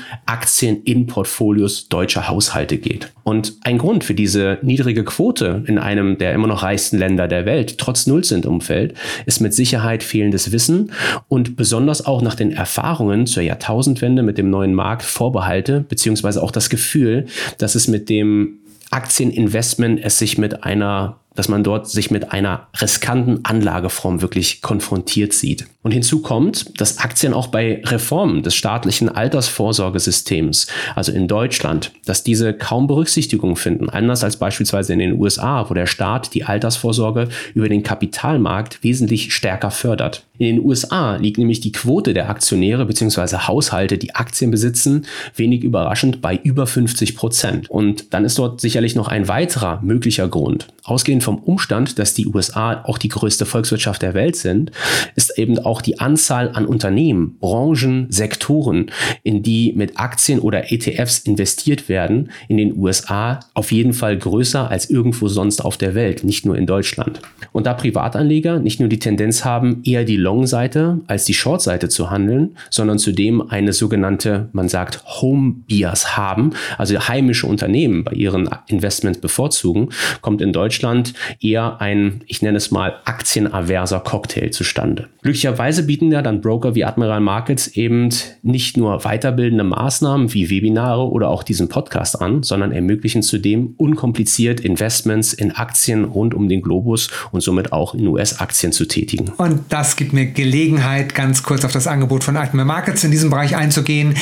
in 0.85 1.07
Portfolios 1.07 1.89
deutscher 1.89 2.29
Haushalte 2.29 2.79
geht. 2.79 3.13
Und 3.23 3.55
ein 3.63 3.79
Grund 3.79 4.05
für 4.05 4.15
diese 4.15 4.59
niedrige 4.63 5.05
Quote 5.05 5.65
in 5.67 5.79
einem 5.79 6.19
der 6.19 6.33
immer 6.33 6.47
noch 6.47 6.63
reichsten 6.63 6.99
Länder 6.99 7.29
der 7.29 7.47
Welt, 7.47 7.79
trotz 7.79 8.07
Nullzinsumfeld, 8.07 8.95
ist 9.27 9.41
mit 9.41 9.55
Sicherheit 9.55 10.03
fehlendes 10.03 10.53
Wissen 10.53 10.93
und 11.29 11.57
besonders 11.57 12.05
auch 12.05 12.23
nach 12.23 12.35
den 12.35 12.53
Erfahrungen 12.53 13.27
zur 13.27 13.43
Jahrtausendwende 13.43 14.23
mit 14.23 14.39
dem 14.39 14.51
neuen 14.51 14.75
Markt 14.75 15.03
Vorbehalte, 15.03 15.85
beziehungsweise 15.89 16.43
auch 16.43 16.51
das 16.51 16.71
Gefühl, 16.71 17.27
dass 17.59 17.75
es 17.75 17.89
mit 17.89 18.09
dem 18.09 18.59
Aktieninvestment 18.91 20.01
es 20.03 20.19
sich 20.19 20.39
mit 20.39 20.65
einer 20.65 21.21
dass 21.37 21.49
man 21.49 21.63
dort 21.63 21.89
sich 21.89 22.11
mit 22.11 22.33
einer 22.33 22.67
riskanten 22.81 23.45
Anlageform 23.45 24.23
wirklich 24.23 24.63
konfrontiert 24.63 25.33
sieht. 25.33 25.67
Und 25.83 25.93
hinzu 25.93 26.21
kommt, 26.21 26.81
dass 26.81 26.99
Aktien 26.99 27.33
auch 27.33 27.47
bei 27.47 27.81
Reformen 27.85 28.43
des 28.43 28.57
staatlichen 28.57 29.09
Altersvorsorgesystems, 29.09 30.67
also 30.97 31.13
in 31.13 31.29
Deutschland, 31.29 31.93
dass 32.05 32.25
diese 32.25 32.53
kaum 32.53 32.89
Berücksichtigung 32.89 33.55
finden, 33.55 33.89
anders 33.89 34.25
als 34.25 34.37
beispielsweise 34.37 34.95
in 34.95 34.99
den 34.99 35.21
USA, 35.21 35.71
wo 35.71 35.75
der 35.75 35.87
Staat 35.87 36.35
die 36.35 36.43
Altersvorsorge 36.43 37.29
über 37.55 37.69
den 37.69 37.85
Kapitalmarkt 37.85 38.83
wesentlich 38.83 39.33
stärker 39.33 39.71
fördert. 39.71 40.25
In 40.39 40.57
den 40.57 40.65
USA 40.65 41.17
liegt 41.17 41.39
nämlich 41.39 41.61
die 41.61 41.73
Quote 41.73 42.13
der 42.13 42.29
Aktionäre 42.29 42.85
bzw. 42.85 43.37
Haushalte, 43.47 43.97
die 43.97 44.15
Aktien 44.15 44.51
besitzen, 44.51 45.07
wenig 45.35 45.63
überraschend 45.63 46.21
bei 46.21 46.37
über 46.43 46.67
50 46.67 47.17
Prozent. 47.17 47.71
Und 47.71 48.13
dann 48.13 48.25
ist 48.25 48.39
dort 48.39 48.61
sicherlich 48.61 48.95
noch 48.97 49.09
ein 49.09 49.29
weiterer 49.29 49.81
möglicher 49.83 50.29
Grund. 50.29 50.69
Ausgehend 50.85 51.23
vom 51.27 51.39
Umstand, 51.39 51.99
dass 51.99 52.15
die 52.15 52.29
USA 52.29 52.85
auch 52.85 52.99
die 52.99 53.09
größte 53.09 53.47
Volkswirtschaft 53.47 54.01
der 54.01 54.15
Welt 54.15 54.37
sind, 54.37 54.71
ist 55.17 55.37
eben 55.37 55.59
auch 55.59 55.83
die 55.83 55.99
Anzahl 55.99 56.51
an 56.55 56.67
Unternehmen, 56.67 57.37
Branchen, 57.41 58.07
Sektoren, 58.11 58.93
in 59.25 59.43
die 59.43 59.73
mit 59.75 59.99
Aktien 59.99 60.39
oder 60.39 60.71
ETFs 60.71 61.19
investiert 61.19 61.89
werden, 61.89 62.31
in 62.47 62.59
den 62.59 62.79
USA 62.79 63.41
auf 63.55 63.73
jeden 63.73 63.93
Fall 63.93 64.17
größer 64.17 64.71
als 64.71 64.89
irgendwo 64.89 65.27
sonst 65.27 65.65
auf 65.65 65.77
der 65.77 65.97
Welt, 65.97 66.23
nicht 66.23 66.47
nur 66.47 66.57
in 66.57 66.65
Deutschland. 66.65 67.21
Und 67.51 67.67
da 67.67 67.75
Privatanleger 67.75 68.61
nicht 68.61 68.79
nur 68.79 68.89
die 68.89 69.01
Tendenz 69.01 69.45
haben, 69.45 69.83
eher 69.83 70.05
die 70.05 70.17
Long-Seite 70.17 71.01
als 71.09 71.25
die 71.25 71.35
Short-Seite 71.35 71.89
zu 71.89 72.09
handeln, 72.09 72.57
sondern 72.71 73.01
zudem 73.01 73.43
eine 73.51 73.73
sogenannte, 73.73 74.49
man 74.53 74.69
sagt, 74.69 75.03
Home-Bias 75.05 76.17
haben, 76.17 76.51
also 76.79 76.97
heimische 77.09 77.49
Unternehmen 77.49 78.05
bei 78.05 78.13
ihren 78.13 78.49
Investments 78.69 79.21
bevorzugen, 79.21 79.89
kommt 80.21 80.41
in 80.41 80.53
Deutschland 80.53 81.15
eher 81.41 81.81
ein, 81.81 82.23
ich 82.27 82.43
nenne 82.43 82.57
es 82.57 82.71
mal, 82.71 82.97
aktienaverser 83.05 84.01
Cocktail 84.01 84.51
zustande. 84.51 85.09
Glücklicherweise 85.23 85.83
bieten 85.85 86.13
ja 86.13 86.23
dann 86.23 86.41
Broker 86.41 86.75
wie 86.75 86.85
Admiral 86.85 87.21
Markets 87.21 87.69
eben 87.69 88.11
nicht 88.43 88.77
nur 88.77 89.01
weiterbildende 89.01 89.65
Maßnahmen 89.65 90.33
wie 90.33 90.51
Webinare 90.51 91.11
oder 91.11 91.29
auch 91.29 91.43
diesen 91.43 91.69
Podcast 91.69 92.21
an, 92.21 92.43
sondern 92.43 92.73
ermöglichen 92.73 93.23
zudem 93.23 93.75
unkompliziert 93.77 94.61
Investments 94.61 95.33
in 95.33 95.53
Aktien 95.53 96.05
rund 96.05 96.35
um 96.35 96.49
den 96.49 96.63
Globus 96.63 97.11
und 97.33 97.41
somit 97.41 97.73
auch 97.73 97.95
in 97.95 98.07
US-Aktien 98.07 98.73
zu 98.73 98.87
tätigen. 98.87 99.33
Und 99.37 99.61
das 99.69 99.97
gibt 99.97 100.13
mir 100.13 100.27
Gelegenheit, 100.27 101.15
ganz 101.15 101.43
kurz 101.43 101.65
auf 101.65 101.73
das 101.73 101.87
Angebot 101.87 102.23
von 102.23 102.37
Admiral 102.37 102.67
Markets 102.67 103.05
in 103.05 103.11
diesem 103.11 103.31
Bereich 103.31 103.57
einzugehen. 103.57 104.15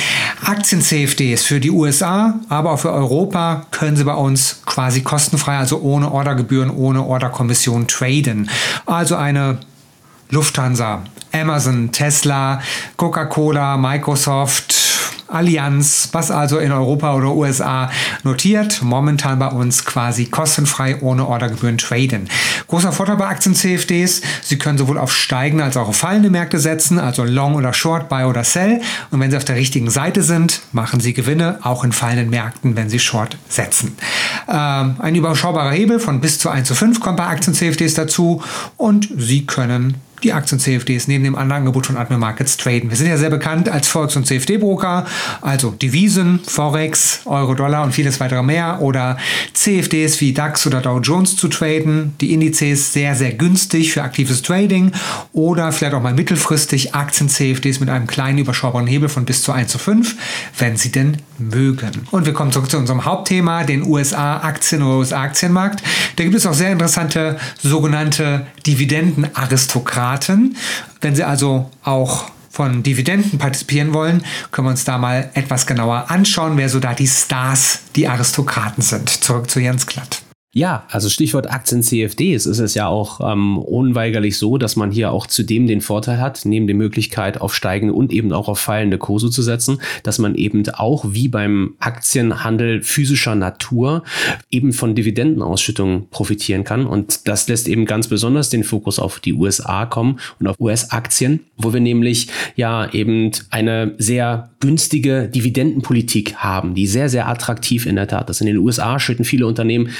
Aktien-CFDs 0.44 1.42
für 1.42 1.60
die 1.60 1.70
USA, 1.70 2.40
aber 2.48 2.72
auch 2.72 2.78
für 2.78 2.92
Europa 2.92 3.66
können 3.70 3.96
Sie 3.96 4.04
bei 4.04 4.14
uns 4.14 4.62
quasi 4.64 5.02
kostenfrei, 5.02 5.58
also 5.58 5.80
ohne 5.80 6.10
Ordergebühren, 6.10 6.70
ohne 6.74 7.02
Orderkommission 7.04 7.86
traden. 7.86 8.50
Also 8.86 9.16
eine 9.16 9.58
Lufthansa, 10.30 11.04
Amazon, 11.32 11.92
Tesla, 11.92 12.60
Coca-Cola, 12.96 13.76
Microsoft, 13.76 14.83
Allianz, 15.28 16.08
was 16.12 16.30
also 16.30 16.58
in 16.58 16.72
Europa 16.72 17.14
oder 17.14 17.34
USA 17.34 17.90
notiert, 18.22 18.82
momentan 18.82 19.38
bei 19.38 19.48
uns 19.48 19.84
quasi 19.84 20.26
kostenfrei 20.26 21.00
ohne 21.00 21.26
Ordergebühren 21.26 21.78
traden. 21.78 22.28
Großer 22.68 22.92
Vorteil 22.92 23.16
bei 23.16 23.26
Aktien-CFDs, 23.26 24.22
Sie 24.42 24.58
können 24.58 24.78
sowohl 24.78 24.98
auf 24.98 25.12
steigende 25.12 25.64
als 25.64 25.76
auch 25.76 25.88
auf 25.88 25.96
fallende 25.96 26.30
Märkte 26.30 26.58
setzen, 26.58 26.98
also 26.98 27.24
Long 27.24 27.54
oder 27.54 27.72
Short, 27.72 28.08
Buy 28.08 28.24
oder 28.24 28.44
Sell. 28.44 28.80
Und 29.10 29.20
wenn 29.20 29.30
Sie 29.30 29.36
auf 29.36 29.44
der 29.44 29.56
richtigen 29.56 29.90
Seite 29.90 30.22
sind, 30.22 30.62
machen 30.72 31.00
Sie 31.00 31.14
Gewinne, 31.14 31.58
auch 31.62 31.84
in 31.84 31.92
fallenden 31.92 32.30
Märkten, 32.30 32.76
wenn 32.76 32.88
Sie 32.88 32.98
Short 32.98 33.36
setzen. 33.48 33.96
Ähm, 34.48 34.96
ein 34.98 35.14
überschaubarer 35.14 35.72
Hebel 35.72 36.00
von 36.00 36.20
bis 36.20 36.38
zu 36.38 36.48
1 36.50 36.68
zu 36.68 36.74
5 36.74 37.00
kommt 37.00 37.16
bei 37.16 37.26
Aktien-CFDs 37.26 37.94
dazu 37.94 38.42
und 38.76 39.08
Sie 39.16 39.46
können 39.46 39.94
die 40.24 40.32
Aktien-CFDs 40.32 41.06
neben 41.08 41.24
dem 41.24 41.36
anderen 41.36 41.62
Angebot 41.62 41.86
von 41.86 41.96
Admiral 41.96 42.18
Markets 42.18 42.56
traden. 42.56 42.90
Wir 42.90 42.96
sind 42.96 43.06
ja 43.06 43.16
sehr 43.16 43.30
bekannt 43.30 43.68
als 43.68 43.88
Volks- 43.88 44.16
und 44.16 44.26
CFD-Broker, 44.26 45.06
also 45.40 45.70
Devisen, 45.70 46.40
Forex, 46.46 47.20
Euro-Dollar 47.26 47.84
und 47.84 47.92
vieles 47.92 48.18
weitere 48.20 48.42
mehr 48.42 48.80
oder 48.80 49.18
CFDs 49.52 50.20
wie 50.20 50.32
DAX 50.32 50.66
oder 50.66 50.80
Dow 50.80 50.98
Jones 51.00 51.36
zu 51.36 51.48
traden, 51.48 52.14
die 52.20 52.32
Indizes 52.32 52.92
sehr, 52.92 53.14
sehr 53.14 53.32
günstig 53.32 53.92
für 53.92 54.02
aktives 54.02 54.42
Trading 54.42 54.92
oder 55.32 55.70
vielleicht 55.72 55.94
auch 55.94 56.02
mal 56.02 56.14
mittelfristig 56.14 56.94
Aktien-CFDs 56.94 57.80
mit 57.80 57.90
einem 57.90 58.06
kleinen 58.06 58.38
überschaubaren 58.38 58.86
Hebel 58.86 59.08
von 59.08 59.24
bis 59.24 59.42
zu 59.42 59.52
1 59.52 59.70
zu 59.70 59.78
5, 59.78 60.16
wenn 60.58 60.76
sie 60.76 60.90
denn 60.90 61.18
mögen. 61.38 61.90
Und 62.10 62.26
wir 62.26 62.32
kommen 62.32 62.52
zurück 62.52 62.70
zu 62.70 62.78
unserem 62.78 63.04
Hauptthema, 63.04 63.64
den 63.64 63.86
USA-Aktien 63.86 64.82
oder 64.82 64.98
USA-Aktienmarkt. 64.98 65.82
Da 66.16 66.24
gibt 66.24 66.36
es 66.36 66.46
auch 66.46 66.54
sehr 66.54 66.72
interessante 66.72 67.36
sogenannte 67.62 68.46
Dividendenaristokraten. 68.66 70.13
Staaten. 70.14 70.56
Wenn 71.00 71.16
Sie 71.16 71.24
also 71.24 71.70
auch 71.82 72.30
von 72.50 72.82
Dividenden 72.84 73.38
partizipieren 73.38 73.92
wollen, 73.92 74.24
können 74.52 74.68
wir 74.68 74.70
uns 74.70 74.84
da 74.84 74.96
mal 74.96 75.30
etwas 75.34 75.66
genauer 75.66 76.10
anschauen, 76.10 76.56
wer 76.56 76.68
so 76.68 76.78
da 76.78 76.94
die 76.94 77.08
Stars, 77.08 77.80
die 77.96 78.06
Aristokraten 78.06 78.82
sind. 78.82 79.08
Zurück 79.08 79.50
zu 79.50 79.58
Jens 79.58 79.86
Glatt. 79.86 80.23
Ja, 80.56 80.86
also 80.88 81.08
Stichwort 81.08 81.50
Aktien 81.50 81.82
CFDs 81.82 82.46
ist 82.46 82.60
es 82.60 82.74
ja 82.74 82.86
auch 82.86 83.20
ähm, 83.20 83.58
unweigerlich 83.58 84.38
so, 84.38 84.56
dass 84.56 84.76
man 84.76 84.92
hier 84.92 85.10
auch 85.10 85.26
zudem 85.26 85.66
den 85.66 85.80
Vorteil 85.80 86.20
hat, 86.20 86.42
neben 86.44 86.68
der 86.68 86.76
Möglichkeit 86.76 87.40
auf 87.40 87.52
steigende 87.52 87.92
und 87.92 88.12
eben 88.12 88.32
auch 88.32 88.46
auf 88.46 88.60
fallende 88.60 88.96
Kurse 88.96 89.30
zu 89.30 89.42
setzen, 89.42 89.80
dass 90.04 90.20
man 90.20 90.36
eben 90.36 90.62
auch 90.68 91.06
wie 91.08 91.26
beim 91.26 91.74
Aktienhandel 91.80 92.82
physischer 92.82 93.34
Natur 93.34 94.04
eben 94.48 94.72
von 94.72 94.94
Dividendenausschüttungen 94.94 96.08
profitieren 96.10 96.62
kann. 96.62 96.86
Und 96.86 97.26
das 97.26 97.48
lässt 97.48 97.66
eben 97.66 97.84
ganz 97.84 98.06
besonders 98.06 98.48
den 98.48 98.62
Fokus 98.62 99.00
auf 99.00 99.18
die 99.18 99.32
USA 99.32 99.86
kommen 99.86 100.20
und 100.38 100.46
auf 100.46 100.60
US-Aktien, 100.60 101.40
wo 101.56 101.72
wir 101.72 101.80
nämlich 101.80 102.28
ja 102.54 102.88
eben 102.92 103.32
eine 103.50 103.96
sehr 103.98 104.50
günstige 104.60 105.28
Dividendenpolitik 105.28 106.36
haben, 106.36 106.74
die 106.74 106.86
sehr, 106.86 107.08
sehr 107.08 107.28
attraktiv 107.28 107.86
in 107.86 107.96
der 107.96 108.08
Tat 108.08 108.30
ist. 108.30 108.40
In 108.40 108.46
den 108.46 108.56
USA 108.58 109.00
schütten 109.00 109.24
viele 109.24 109.46
Unternehmen 109.46 109.90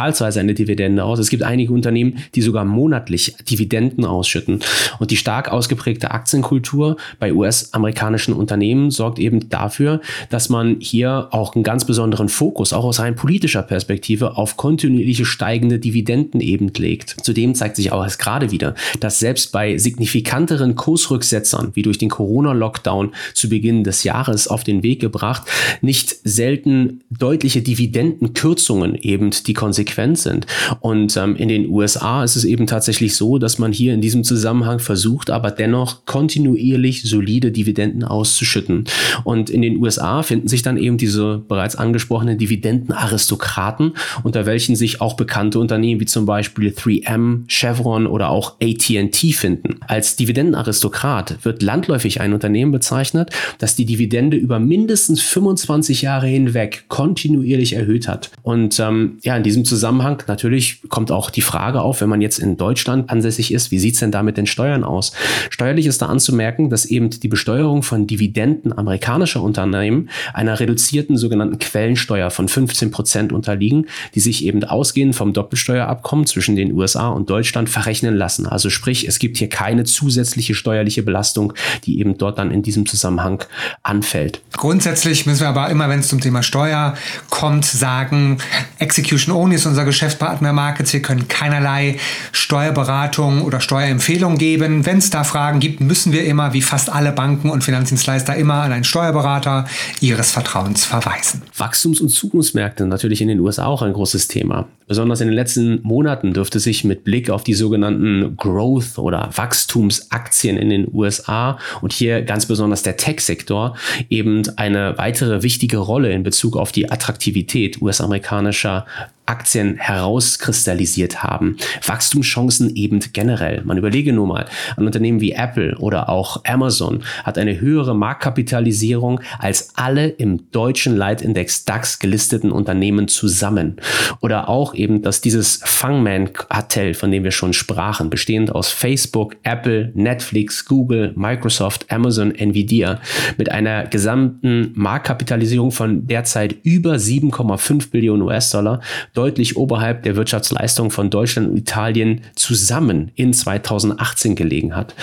quartalsweise 0.00 0.40
eine 0.40 0.54
Dividende 0.54 1.04
aus. 1.04 1.18
Es 1.18 1.28
gibt 1.28 1.42
einige 1.42 1.74
Unternehmen, 1.74 2.18
die 2.34 2.40
sogar 2.40 2.64
monatlich 2.64 3.34
Dividenden 3.50 4.06
ausschütten. 4.06 4.60
Und 4.98 5.10
die 5.10 5.18
stark 5.18 5.52
ausgeprägte 5.52 6.10
Aktienkultur 6.10 6.96
bei 7.18 7.34
US-amerikanischen 7.34 8.32
Unternehmen 8.32 8.90
sorgt 8.90 9.18
eben 9.18 9.50
dafür, 9.50 10.00
dass 10.30 10.48
man 10.48 10.76
hier 10.80 11.28
auch 11.32 11.54
einen 11.54 11.64
ganz 11.64 11.84
besonderen 11.84 12.30
Fokus, 12.30 12.72
auch 12.72 12.84
aus 12.84 13.00
rein 13.00 13.14
politischer 13.14 13.62
Perspektive, 13.62 14.38
auf 14.38 14.56
kontinuierliche 14.56 15.26
steigende 15.26 15.78
Dividenden 15.78 16.40
eben 16.40 16.72
legt. 16.78 17.16
Zudem 17.22 17.54
zeigt 17.54 17.76
sich 17.76 17.92
auch 17.92 18.02
erst 18.02 18.18
gerade 18.18 18.50
wieder, 18.50 18.74
dass 19.00 19.18
selbst 19.18 19.52
bei 19.52 19.76
signifikanteren 19.76 20.76
Kursrücksetzern, 20.76 21.72
wie 21.74 21.82
durch 21.82 21.98
den 21.98 22.08
Corona-Lockdown 22.08 23.12
zu 23.34 23.50
Beginn 23.50 23.84
des 23.84 24.04
Jahres, 24.04 24.48
auf 24.48 24.64
den 24.64 24.82
Weg 24.82 25.00
gebracht, 25.00 25.42
nicht 25.82 26.16
selten 26.24 27.00
deutliche 27.10 27.60
Dividendenkürzungen 27.60 28.94
eben 28.94 29.30
die 29.46 29.52
Konsequenz 29.52 29.89
sind. 30.22 30.46
Und 30.80 31.16
ähm, 31.16 31.36
in 31.36 31.48
den 31.48 31.68
USA 31.68 32.24
ist 32.24 32.36
es 32.36 32.44
eben 32.44 32.66
tatsächlich 32.66 33.14
so, 33.14 33.38
dass 33.38 33.58
man 33.58 33.72
hier 33.72 33.94
in 33.94 34.00
diesem 34.00 34.24
Zusammenhang 34.24 34.78
versucht, 34.78 35.30
aber 35.30 35.50
dennoch 35.50 36.04
kontinuierlich 36.06 37.02
solide 37.02 37.50
Dividenden 37.50 38.04
auszuschütten. 38.04 38.84
Und 39.24 39.50
in 39.50 39.62
den 39.62 39.76
USA 39.78 40.22
finden 40.22 40.48
sich 40.48 40.62
dann 40.62 40.76
eben 40.76 40.98
diese 40.98 41.38
bereits 41.48 41.76
angesprochenen 41.76 42.38
Dividendenaristokraten, 42.38 43.92
unter 44.22 44.46
welchen 44.46 44.76
sich 44.76 45.00
auch 45.00 45.14
bekannte 45.14 45.58
Unternehmen 45.58 46.00
wie 46.00 46.06
zum 46.06 46.26
Beispiel 46.26 46.70
3M, 46.70 47.44
Chevron 47.48 48.06
oder 48.06 48.30
auch 48.30 48.56
AT&T 48.60 49.32
finden. 49.32 49.76
Als 49.86 50.16
Dividendenaristokrat 50.16 51.44
wird 51.44 51.62
landläufig 51.62 52.20
ein 52.20 52.32
Unternehmen 52.32 52.72
bezeichnet, 52.72 53.30
das 53.58 53.76
die 53.76 53.84
Dividende 53.84 54.36
über 54.36 54.58
mindestens 54.58 55.20
25 55.22 56.02
Jahre 56.02 56.26
hinweg 56.26 56.84
kontinuierlich 56.88 57.74
erhöht 57.74 58.08
hat. 58.08 58.30
Und 58.42 58.78
ähm, 58.80 59.18
ja, 59.22 59.36
in 59.36 59.42
diesem 59.42 59.64
Zusammenhang 59.64 59.79
natürlich 60.28 60.82
kommt 60.88 61.10
auch 61.10 61.30
die 61.30 61.42
Frage 61.42 61.80
auf, 61.82 62.00
wenn 62.00 62.08
man 62.08 62.20
jetzt 62.20 62.38
in 62.38 62.56
Deutschland 62.56 63.10
ansässig 63.10 63.52
ist, 63.52 63.70
wie 63.70 63.78
sieht 63.78 63.94
es 63.94 64.00
denn 64.00 64.12
da 64.12 64.22
mit 64.22 64.36
den 64.36 64.46
Steuern 64.46 64.84
aus? 64.84 65.12
Steuerlich 65.50 65.86
ist 65.86 66.02
da 66.02 66.06
anzumerken, 66.06 66.70
dass 66.70 66.84
eben 66.84 67.10
die 67.10 67.28
Besteuerung 67.28 67.82
von 67.82 68.06
Dividenden 68.06 68.76
amerikanischer 68.76 69.42
Unternehmen 69.42 70.08
einer 70.34 70.60
reduzierten 70.60 71.16
sogenannten 71.16 71.58
Quellensteuer 71.58 72.30
von 72.30 72.48
15 72.48 72.90
Prozent 72.90 73.32
unterliegen, 73.32 73.86
die 74.14 74.20
sich 74.20 74.44
eben 74.44 74.62
ausgehend 74.64 75.14
vom 75.14 75.32
Doppelsteuerabkommen 75.32 76.26
zwischen 76.26 76.56
den 76.56 76.72
USA 76.72 77.08
und 77.08 77.30
Deutschland 77.30 77.68
verrechnen 77.68 78.14
lassen. 78.16 78.46
Also 78.46 78.70
sprich, 78.70 79.06
es 79.06 79.18
gibt 79.18 79.38
hier 79.38 79.48
keine 79.48 79.84
zusätzliche 79.84 80.54
steuerliche 80.54 81.02
Belastung, 81.02 81.52
die 81.84 81.98
eben 82.00 82.18
dort 82.18 82.38
dann 82.38 82.50
in 82.50 82.62
diesem 82.62 82.86
Zusammenhang 82.86 83.44
anfällt. 83.82 84.40
Grundsätzlich 84.52 85.26
müssen 85.26 85.40
wir 85.40 85.48
aber 85.48 85.70
immer, 85.70 85.88
wenn 85.88 86.00
es 86.00 86.08
zum 86.08 86.20
Thema 86.20 86.42
Steuer 86.42 86.94
kommt, 87.30 87.64
sagen, 87.64 88.38
Execution 88.78 89.34
Only 89.34 89.56
ist 89.56 89.66
unser 89.70 89.84
Geschäftspartner 89.84 90.52
Markets. 90.52 90.92
Wir 90.92 91.00
können 91.00 91.28
keinerlei 91.28 91.96
Steuerberatung 92.32 93.42
oder 93.42 93.60
Steuerempfehlung 93.60 94.36
geben. 94.36 94.84
Wenn 94.84 94.98
es 94.98 95.10
da 95.10 95.24
Fragen 95.24 95.60
gibt, 95.60 95.80
müssen 95.80 96.12
wir 96.12 96.24
immer, 96.24 96.52
wie 96.52 96.60
fast 96.60 96.92
alle 96.92 97.12
Banken 97.12 97.48
und 97.48 97.64
Finanzdienstleister, 97.64 98.36
immer 98.36 98.62
an 98.62 98.72
einen 98.72 98.84
Steuerberater 98.84 99.66
ihres 100.00 100.32
Vertrauens 100.32 100.84
verweisen. 100.84 101.42
Wachstums- 101.56 102.00
und 102.00 102.10
Zukunftsmärkte 102.10 102.84
natürlich 102.86 103.22
in 103.22 103.28
den 103.28 103.40
USA 103.40 103.66
auch 103.66 103.82
ein 103.82 103.92
großes 103.92 104.28
Thema. 104.28 104.66
Besonders 104.90 105.20
in 105.20 105.28
den 105.28 105.36
letzten 105.36 105.80
Monaten 105.82 106.32
dürfte 106.32 106.58
sich 106.58 106.82
mit 106.82 107.04
Blick 107.04 107.30
auf 107.30 107.44
die 107.44 107.54
sogenannten 107.54 108.36
Growth- 108.36 108.98
oder 108.98 109.30
Wachstumsaktien 109.32 110.56
in 110.56 110.68
den 110.68 110.88
USA 110.92 111.58
und 111.80 111.92
hier 111.92 112.22
ganz 112.22 112.46
besonders 112.46 112.82
der 112.82 112.96
Tech-Sektor 112.96 113.76
eben 114.08 114.42
eine 114.56 114.98
weitere 114.98 115.44
wichtige 115.44 115.78
Rolle 115.78 116.10
in 116.10 116.24
Bezug 116.24 116.56
auf 116.56 116.72
die 116.72 116.90
Attraktivität 116.90 117.80
US-amerikanischer 117.80 118.84
Aktien 119.30 119.76
herauskristallisiert 119.76 121.22
haben. 121.22 121.56
Wachstumschancen 121.86 122.74
eben 122.74 122.98
generell. 123.12 123.62
Man 123.64 123.78
überlege 123.78 124.12
nur 124.12 124.26
mal, 124.26 124.46
ein 124.76 124.86
Unternehmen 124.86 125.20
wie 125.20 125.32
Apple 125.32 125.78
oder 125.78 126.08
auch 126.08 126.42
Amazon 126.44 127.04
hat 127.22 127.38
eine 127.38 127.60
höhere 127.60 127.94
Marktkapitalisierung 127.94 129.20
als 129.38 129.76
alle 129.76 130.08
im 130.08 130.50
deutschen 130.50 130.96
Leitindex 130.96 131.64
DAX 131.64 132.00
gelisteten 132.00 132.50
Unternehmen 132.50 133.06
zusammen. 133.06 133.76
Oder 134.20 134.48
auch 134.48 134.74
eben, 134.74 135.00
dass 135.02 135.20
dieses 135.20 135.60
Fangman-Kartell, 135.64 136.94
von 136.94 137.12
dem 137.12 137.22
wir 137.22 137.30
schon 137.30 137.52
sprachen, 137.52 138.10
bestehend 138.10 138.52
aus 138.52 138.72
Facebook, 138.72 139.36
Apple, 139.44 139.92
Netflix, 139.94 140.64
Google, 140.64 141.12
Microsoft, 141.14 141.86
Amazon, 141.92 142.34
Nvidia, 142.34 143.00
mit 143.38 143.52
einer 143.52 143.86
gesamten 143.86 144.72
Marktkapitalisierung 144.74 145.70
von 145.70 146.08
derzeit 146.08 146.56
über 146.64 146.94
7,5 146.94 147.90
Billionen 147.92 148.22
US-Dollar 148.22 148.80
deutlich 149.20 149.58
oberhalb 149.58 150.02
der 150.04 150.16
Wirtschaftsleistung 150.16 150.90
von 150.90 151.10
Deutschland 151.10 151.50
und 151.50 151.58
Italien 151.58 152.22
zusammen 152.36 153.10
in 153.16 153.34
2018 153.34 154.34
gelegen 154.34 154.74
hat. 154.74 154.94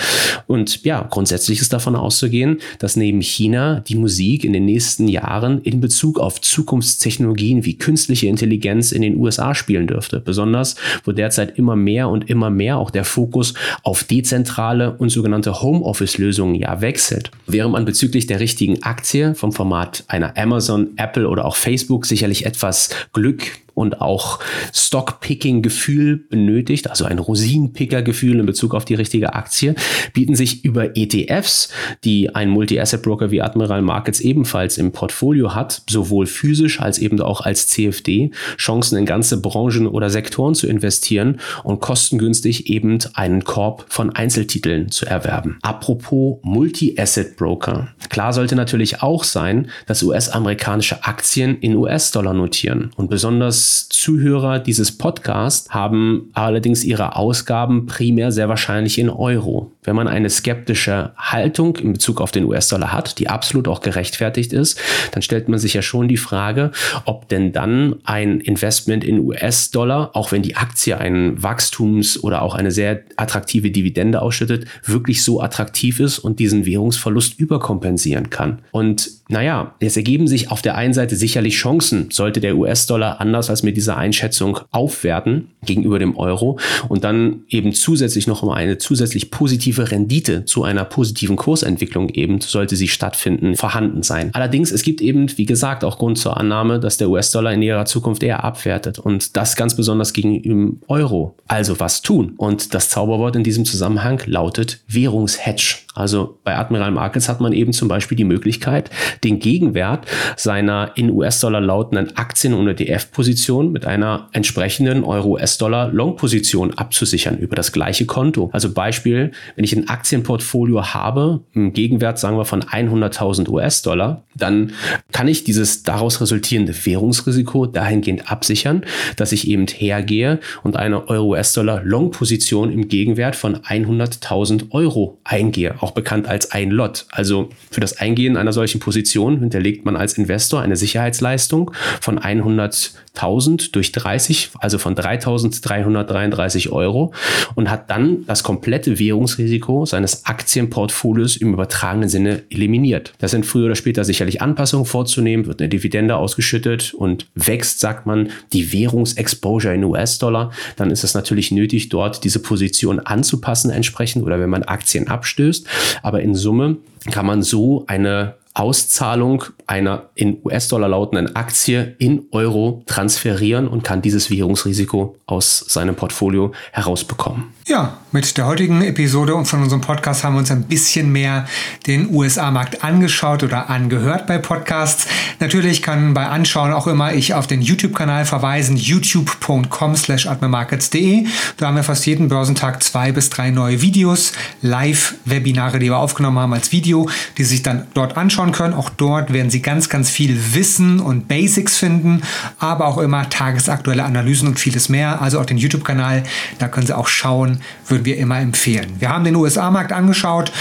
Und 0.48 0.82
ja, 0.84 1.06
grundsätzlich 1.08 1.60
ist 1.60 1.72
davon 1.72 1.94
auszugehen, 1.94 2.58
dass 2.80 2.96
neben 2.96 3.20
China 3.20 3.78
die 3.78 3.94
Musik 3.94 4.42
in 4.42 4.52
den 4.52 4.64
nächsten 4.64 5.06
Jahren 5.06 5.62
in 5.62 5.80
Bezug 5.80 6.18
auf 6.18 6.40
Zukunftstechnologien 6.40 7.64
wie 7.64 7.78
künstliche 7.78 8.26
Intelligenz 8.26 8.90
in 8.90 9.02
den 9.02 9.14
USA 9.18 9.54
spielen 9.54 9.86
dürfte. 9.86 10.18
Besonders, 10.18 10.74
wo 11.04 11.12
derzeit 11.12 11.56
immer 11.56 11.76
mehr 11.76 12.08
und 12.08 12.28
immer 12.28 12.50
mehr 12.50 12.78
auch 12.78 12.90
der 12.90 13.04
Fokus 13.04 13.54
auf 13.84 14.02
dezentrale 14.02 14.96
und 14.96 15.10
sogenannte 15.10 15.62
Homeoffice-Lösungen 15.62 16.56
ja 16.56 16.80
wechselt. 16.80 17.30
Während 17.46 17.74
man 17.74 17.84
bezüglich 17.84 18.26
der 18.26 18.40
richtigen 18.40 18.82
Aktie 18.82 19.36
vom 19.36 19.52
Format 19.52 20.02
einer 20.08 20.36
Amazon, 20.36 20.88
Apple 20.96 21.28
oder 21.28 21.44
auch 21.44 21.54
Facebook 21.54 22.04
sicherlich 22.04 22.46
etwas 22.46 22.90
Glück 23.12 23.42
und 23.78 24.00
auch 24.00 24.40
Stock-Picking-Gefühl 24.74 26.16
benötigt, 26.16 26.90
also 26.90 27.04
ein 27.04 27.20
Rosinenpicker-Gefühl 27.20 28.40
in 28.40 28.46
Bezug 28.46 28.74
auf 28.74 28.84
die 28.84 28.94
richtige 28.94 29.34
Aktie, 29.34 29.76
bieten 30.12 30.34
sich 30.34 30.64
über 30.64 30.96
ETFs, 30.96 31.68
die 32.02 32.34
ein 32.34 32.50
Multi-Asset-Broker 32.50 33.30
wie 33.30 33.40
Admiral 33.40 33.82
Markets 33.82 34.18
ebenfalls 34.18 34.78
im 34.78 34.90
Portfolio 34.90 35.54
hat, 35.54 35.82
sowohl 35.88 36.26
physisch 36.26 36.80
als 36.80 36.98
eben 36.98 37.20
auch 37.20 37.40
als 37.40 37.68
CFD, 37.68 38.32
Chancen 38.56 38.98
in 38.98 39.06
ganze 39.06 39.40
Branchen 39.40 39.86
oder 39.86 40.10
Sektoren 40.10 40.56
zu 40.56 40.66
investieren 40.66 41.38
und 41.62 41.80
kostengünstig 41.80 42.68
eben 42.68 42.98
einen 43.14 43.44
Korb 43.44 43.86
von 43.88 44.10
Einzeltiteln 44.10 44.90
zu 44.90 45.06
erwerben. 45.06 45.58
Apropos 45.62 46.38
Multi-Asset-Broker. 46.42 47.88
Klar 48.08 48.32
sollte 48.32 48.56
natürlich 48.56 49.02
auch 49.02 49.22
sein, 49.22 49.70
dass 49.86 50.02
US-amerikanische 50.02 51.04
Aktien 51.04 51.58
in 51.60 51.76
US-Dollar 51.76 52.34
notieren 52.34 52.90
und 52.96 53.08
besonders 53.08 53.67
Zuhörer 53.88 54.58
dieses 54.58 54.96
Podcasts 54.96 55.70
haben 55.70 56.30
allerdings 56.32 56.84
ihre 56.84 57.16
Ausgaben 57.16 57.86
primär 57.86 58.32
sehr 58.32 58.48
wahrscheinlich 58.48 58.98
in 58.98 59.10
Euro. 59.10 59.72
Wenn 59.82 59.96
man 59.96 60.08
eine 60.08 60.30
skeptische 60.30 61.12
Haltung 61.16 61.76
in 61.76 61.92
Bezug 61.92 62.20
auf 62.20 62.30
den 62.30 62.44
US-Dollar 62.44 62.92
hat, 62.92 63.18
die 63.18 63.28
absolut 63.28 63.68
auch 63.68 63.80
gerechtfertigt 63.80 64.52
ist, 64.52 64.80
dann 65.12 65.22
stellt 65.22 65.48
man 65.48 65.58
sich 65.58 65.74
ja 65.74 65.82
schon 65.82 66.08
die 66.08 66.16
Frage, 66.16 66.72
ob 67.04 67.28
denn 67.28 67.52
dann 67.52 67.96
ein 68.04 68.40
Investment 68.40 69.04
in 69.04 69.18
US-Dollar, 69.18 70.10
auch 70.14 70.32
wenn 70.32 70.42
die 70.42 70.56
Aktie 70.56 70.96
einen 70.96 71.42
Wachstums- 71.42 72.22
oder 72.22 72.42
auch 72.42 72.54
eine 72.54 72.70
sehr 72.70 73.02
attraktive 73.16 73.70
Dividende 73.70 74.22
ausschüttet, 74.22 74.66
wirklich 74.84 75.22
so 75.22 75.40
attraktiv 75.40 76.00
ist 76.00 76.18
und 76.18 76.38
diesen 76.38 76.66
Währungsverlust 76.66 77.38
überkompensieren 77.38 78.30
kann. 78.30 78.60
Und 78.70 79.10
naja, 79.28 79.74
es 79.80 79.96
ergeben 79.96 80.26
sich 80.26 80.50
auf 80.50 80.62
der 80.62 80.76
einen 80.76 80.94
Seite 80.94 81.14
sicherlich 81.14 81.56
Chancen, 81.56 82.10
sollte 82.10 82.40
der 82.40 82.56
US-Dollar 82.56 83.20
anders 83.20 83.50
als 83.50 83.57
mit 83.62 83.76
dieser 83.76 83.96
Einschätzung 83.96 84.60
aufwerten 84.70 85.48
gegenüber 85.64 85.98
dem 85.98 86.16
Euro 86.16 86.58
und 86.88 87.04
dann 87.04 87.44
eben 87.48 87.72
zusätzlich 87.72 88.26
noch 88.26 88.42
um 88.42 88.50
eine 88.50 88.78
zusätzlich 88.78 89.30
positive 89.30 89.90
Rendite 89.90 90.44
zu 90.44 90.64
einer 90.64 90.84
positiven 90.84 91.36
Kursentwicklung 91.36 92.08
eben, 92.10 92.40
sollte 92.40 92.76
sie 92.76 92.88
stattfinden, 92.88 93.56
vorhanden 93.56 94.02
sein. 94.02 94.30
Allerdings, 94.34 94.70
es 94.70 94.82
gibt 94.82 95.00
eben, 95.00 95.36
wie 95.36 95.46
gesagt, 95.46 95.84
auch 95.84 95.98
Grund 95.98 96.18
zur 96.18 96.36
Annahme, 96.36 96.80
dass 96.80 96.96
der 96.96 97.10
US-Dollar 97.10 97.52
in 97.52 97.60
näherer 97.60 97.84
Zukunft 97.84 98.22
eher 98.22 98.44
abwertet 98.44 98.98
und 98.98 99.36
das 99.36 99.56
ganz 99.56 99.74
besonders 99.74 100.12
gegenüber 100.12 100.48
dem 100.48 100.80
Euro. 100.88 101.36
Also 101.46 101.80
was 101.80 102.02
tun? 102.02 102.34
Und 102.36 102.74
das 102.74 102.90
Zauberwort 102.90 103.36
in 103.36 103.44
diesem 103.44 103.64
Zusammenhang 103.64 104.22
lautet 104.26 104.80
Währungshedge. 104.88 105.76
Also 105.98 106.38
bei 106.44 106.56
Admiral 106.56 106.90
Markets 106.90 107.28
hat 107.28 107.40
man 107.40 107.52
eben 107.52 107.72
zum 107.72 107.88
Beispiel 107.88 108.16
die 108.16 108.24
Möglichkeit, 108.24 108.90
den 109.24 109.38
Gegenwert 109.38 110.06
seiner 110.36 110.92
in 110.94 111.10
US-Dollar 111.10 111.60
lautenden 111.60 112.16
Aktien- 112.16 112.54
und 112.54 112.68
ETF-Position 112.68 113.72
mit 113.72 113.84
einer 113.84 114.28
entsprechenden 114.32 115.04
Euro-US-Dollar-Long-Position 115.04 116.74
abzusichern 116.74 117.38
über 117.38 117.56
das 117.56 117.72
gleiche 117.72 118.06
Konto. 118.06 118.50
Also 118.52 118.72
Beispiel, 118.72 119.32
wenn 119.56 119.64
ich 119.64 119.76
ein 119.76 119.88
Aktienportfolio 119.88 120.94
habe, 120.94 121.40
im 121.52 121.72
Gegenwert 121.72 122.18
sagen 122.18 122.36
wir 122.36 122.44
von 122.44 122.62
100.000 122.62 123.48
US-Dollar, 123.48 124.22
dann 124.36 124.72
kann 125.12 125.28
ich 125.28 125.44
dieses 125.44 125.82
daraus 125.82 126.20
resultierende 126.20 126.74
Währungsrisiko 126.86 127.66
dahingehend 127.66 128.30
absichern, 128.30 128.84
dass 129.16 129.32
ich 129.32 129.48
eben 129.48 129.66
hergehe 129.66 130.38
und 130.62 130.76
eine 130.76 131.08
Euro-US-Dollar-Long-Position 131.08 132.70
im 132.70 132.88
Gegenwert 132.88 133.36
von 133.36 133.56
100.000 133.56 134.70
Euro 134.70 135.18
eingehe, 135.24 135.74
auch 135.80 135.87
bekannt 135.92 136.28
als 136.28 136.50
ein 136.50 136.70
Lot. 136.70 137.06
Also 137.10 137.50
für 137.70 137.80
das 137.80 137.98
Eingehen 137.98 138.36
einer 138.36 138.52
solchen 138.52 138.80
Position 138.80 139.40
hinterlegt 139.40 139.84
man 139.84 139.96
als 139.96 140.18
Investor 140.18 140.60
eine 140.60 140.76
Sicherheitsleistung 140.76 141.70
von 142.00 142.18
100.000 142.18 143.72
durch 143.72 143.92
30, 143.92 144.50
also 144.58 144.78
von 144.78 144.94
3.333 144.94 146.70
Euro 146.70 147.12
und 147.54 147.70
hat 147.70 147.90
dann 147.90 148.24
das 148.26 148.42
komplette 148.42 148.98
Währungsrisiko 148.98 149.86
seines 149.86 150.26
Aktienportfolios 150.26 151.36
im 151.36 151.52
übertragenen 151.52 152.08
Sinne 152.08 152.42
eliminiert. 152.50 153.12
Das 153.18 153.30
sind 153.30 153.46
früher 153.46 153.66
oder 153.66 153.76
später 153.76 154.04
sicherlich 154.04 154.42
Anpassungen 154.42 154.86
vorzunehmen, 154.86 155.46
wird 155.46 155.60
eine 155.60 155.68
Dividende 155.68 156.16
ausgeschüttet 156.16 156.94
und 156.94 157.26
wächst, 157.34 157.80
sagt 157.80 158.06
man, 158.06 158.30
die 158.52 158.72
Währungsexposure 158.72 159.74
in 159.74 159.84
US-Dollar, 159.84 160.52
dann 160.76 160.90
ist 160.90 161.04
es 161.04 161.14
natürlich 161.14 161.50
nötig, 161.50 161.88
dort 161.88 162.24
diese 162.24 162.40
Position 162.40 163.00
anzupassen 163.00 163.70
entsprechend 163.70 164.24
oder 164.24 164.40
wenn 164.40 164.50
man 164.50 164.62
Aktien 164.62 165.08
abstößt. 165.08 165.66
Aber 166.02 166.20
in 166.20 166.34
Summe 166.34 166.76
kann 167.10 167.26
man 167.26 167.42
so 167.42 167.84
eine 167.86 168.34
Auszahlung 168.58 169.44
einer 169.68 170.10
in 170.14 170.38
US-Dollar 170.44 170.88
lautenden 170.88 171.36
Aktie 171.36 171.94
in 171.98 172.24
Euro 172.32 172.82
transferieren 172.86 173.68
und 173.68 173.84
kann 173.84 174.02
dieses 174.02 174.30
Währungsrisiko 174.30 175.16
aus 175.26 175.64
seinem 175.68 175.94
Portfolio 175.94 176.52
herausbekommen. 176.72 177.52
Ja, 177.68 177.98
mit 178.12 178.38
der 178.38 178.46
heutigen 178.46 178.82
Episode 178.82 179.34
und 179.34 179.44
von 179.44 179.62
unserem 179.62 179.82
Podcast 179.82 180.24
haben 180.24 180.34
wir 180.34 180.38
uns 180.38 180.50
ein 180.50 180.64
bisschen 180.64 181.12
mehr 181.12 181.46
den 181.86 182.14
USA-Markt 182.14 182.82
angeschaut 182.82 183.42
oder 183.42 183.68
angehört 183.68 184.26
bei 184.26 184.38
Podcasts. 184.38 185.06
Natürlich 185.38 185.82
kann 185.82 186.14
bei 186.14 186.26
Anschauen 186.26 186.72
auch 186.72 186.86
immer 186.86 187.12
ich 187.12 187.34
auf 187.34 187.46
den 187.46 187.60
YouTube-Kanal 187.60 188.24
verweisen, 188.24 188.76
youtube.com 188.76 189.96
slash 189.96 190.26
admirmarkets.de. 190.26 191.26
Da 191.58 191.66
haben 191.66 191.76
wir 191.76 191.82
fast 191.82 192.06
jeden 192.06 192.28
Börsentag 192.28 192.82
zwei 192.82 193.12
bis 193.12 193.28
drei 193.28 193.50
neue 193.50 193.82
Videos, 193.82 194.32
Live-Webinare, 194.62 195.78
die 195.78 195.90
wir 195.90 195.98
aufgenommen 195.98 196.38
haben 196.38 196.54
als 196.54 196.72
Video, 196.72 197.10
die 197.36 197.44
sich 197.44 197.62
dann 197.62 197.86
dort 197.92 198.16
anschauen 198.16 198.47
können. 198.52 198.74
Auch 198.74 198.90
dort 198.90 199.32
werden 199.32 199.50
Sie 199.50 199.62
ganz, 199.62 199.88
ganz 199.88 200.10
viel 200.10 200.54
Wissen 200.54 201.00
und 201.00 201.28
Basics 201.28 201.76
finden, 201.76 202.22
aber 202.58 202.86
auch 202.86 202.98
immer 202.98 203.28
tagesaktuelle 203.28 204.04
Analysen 204.04 204.48
und 204.48 204.58
vieles 204.58 204.88
mehr. 204.88 205.20
Also 205.20 205.40
auch 205.40 205.46
den 205.46 205.58
YouTube-Kanal, 205.58 206.22
da 206.58 206.68
können 206.68 206.86
Sie 206.86 206.96
auch 206.96 207.08
schauen, 207.08 207.60
würden 207.86 208.04
wir 208.04 208.16
immer 208.16 208.38
empfehlen. 208.38 208.96
Wir 208.98 209.10
haben 209.10 209.24
den 209.24 209.36
USA-Markt 209.36 209.92
angeschaut. 209.92 210.52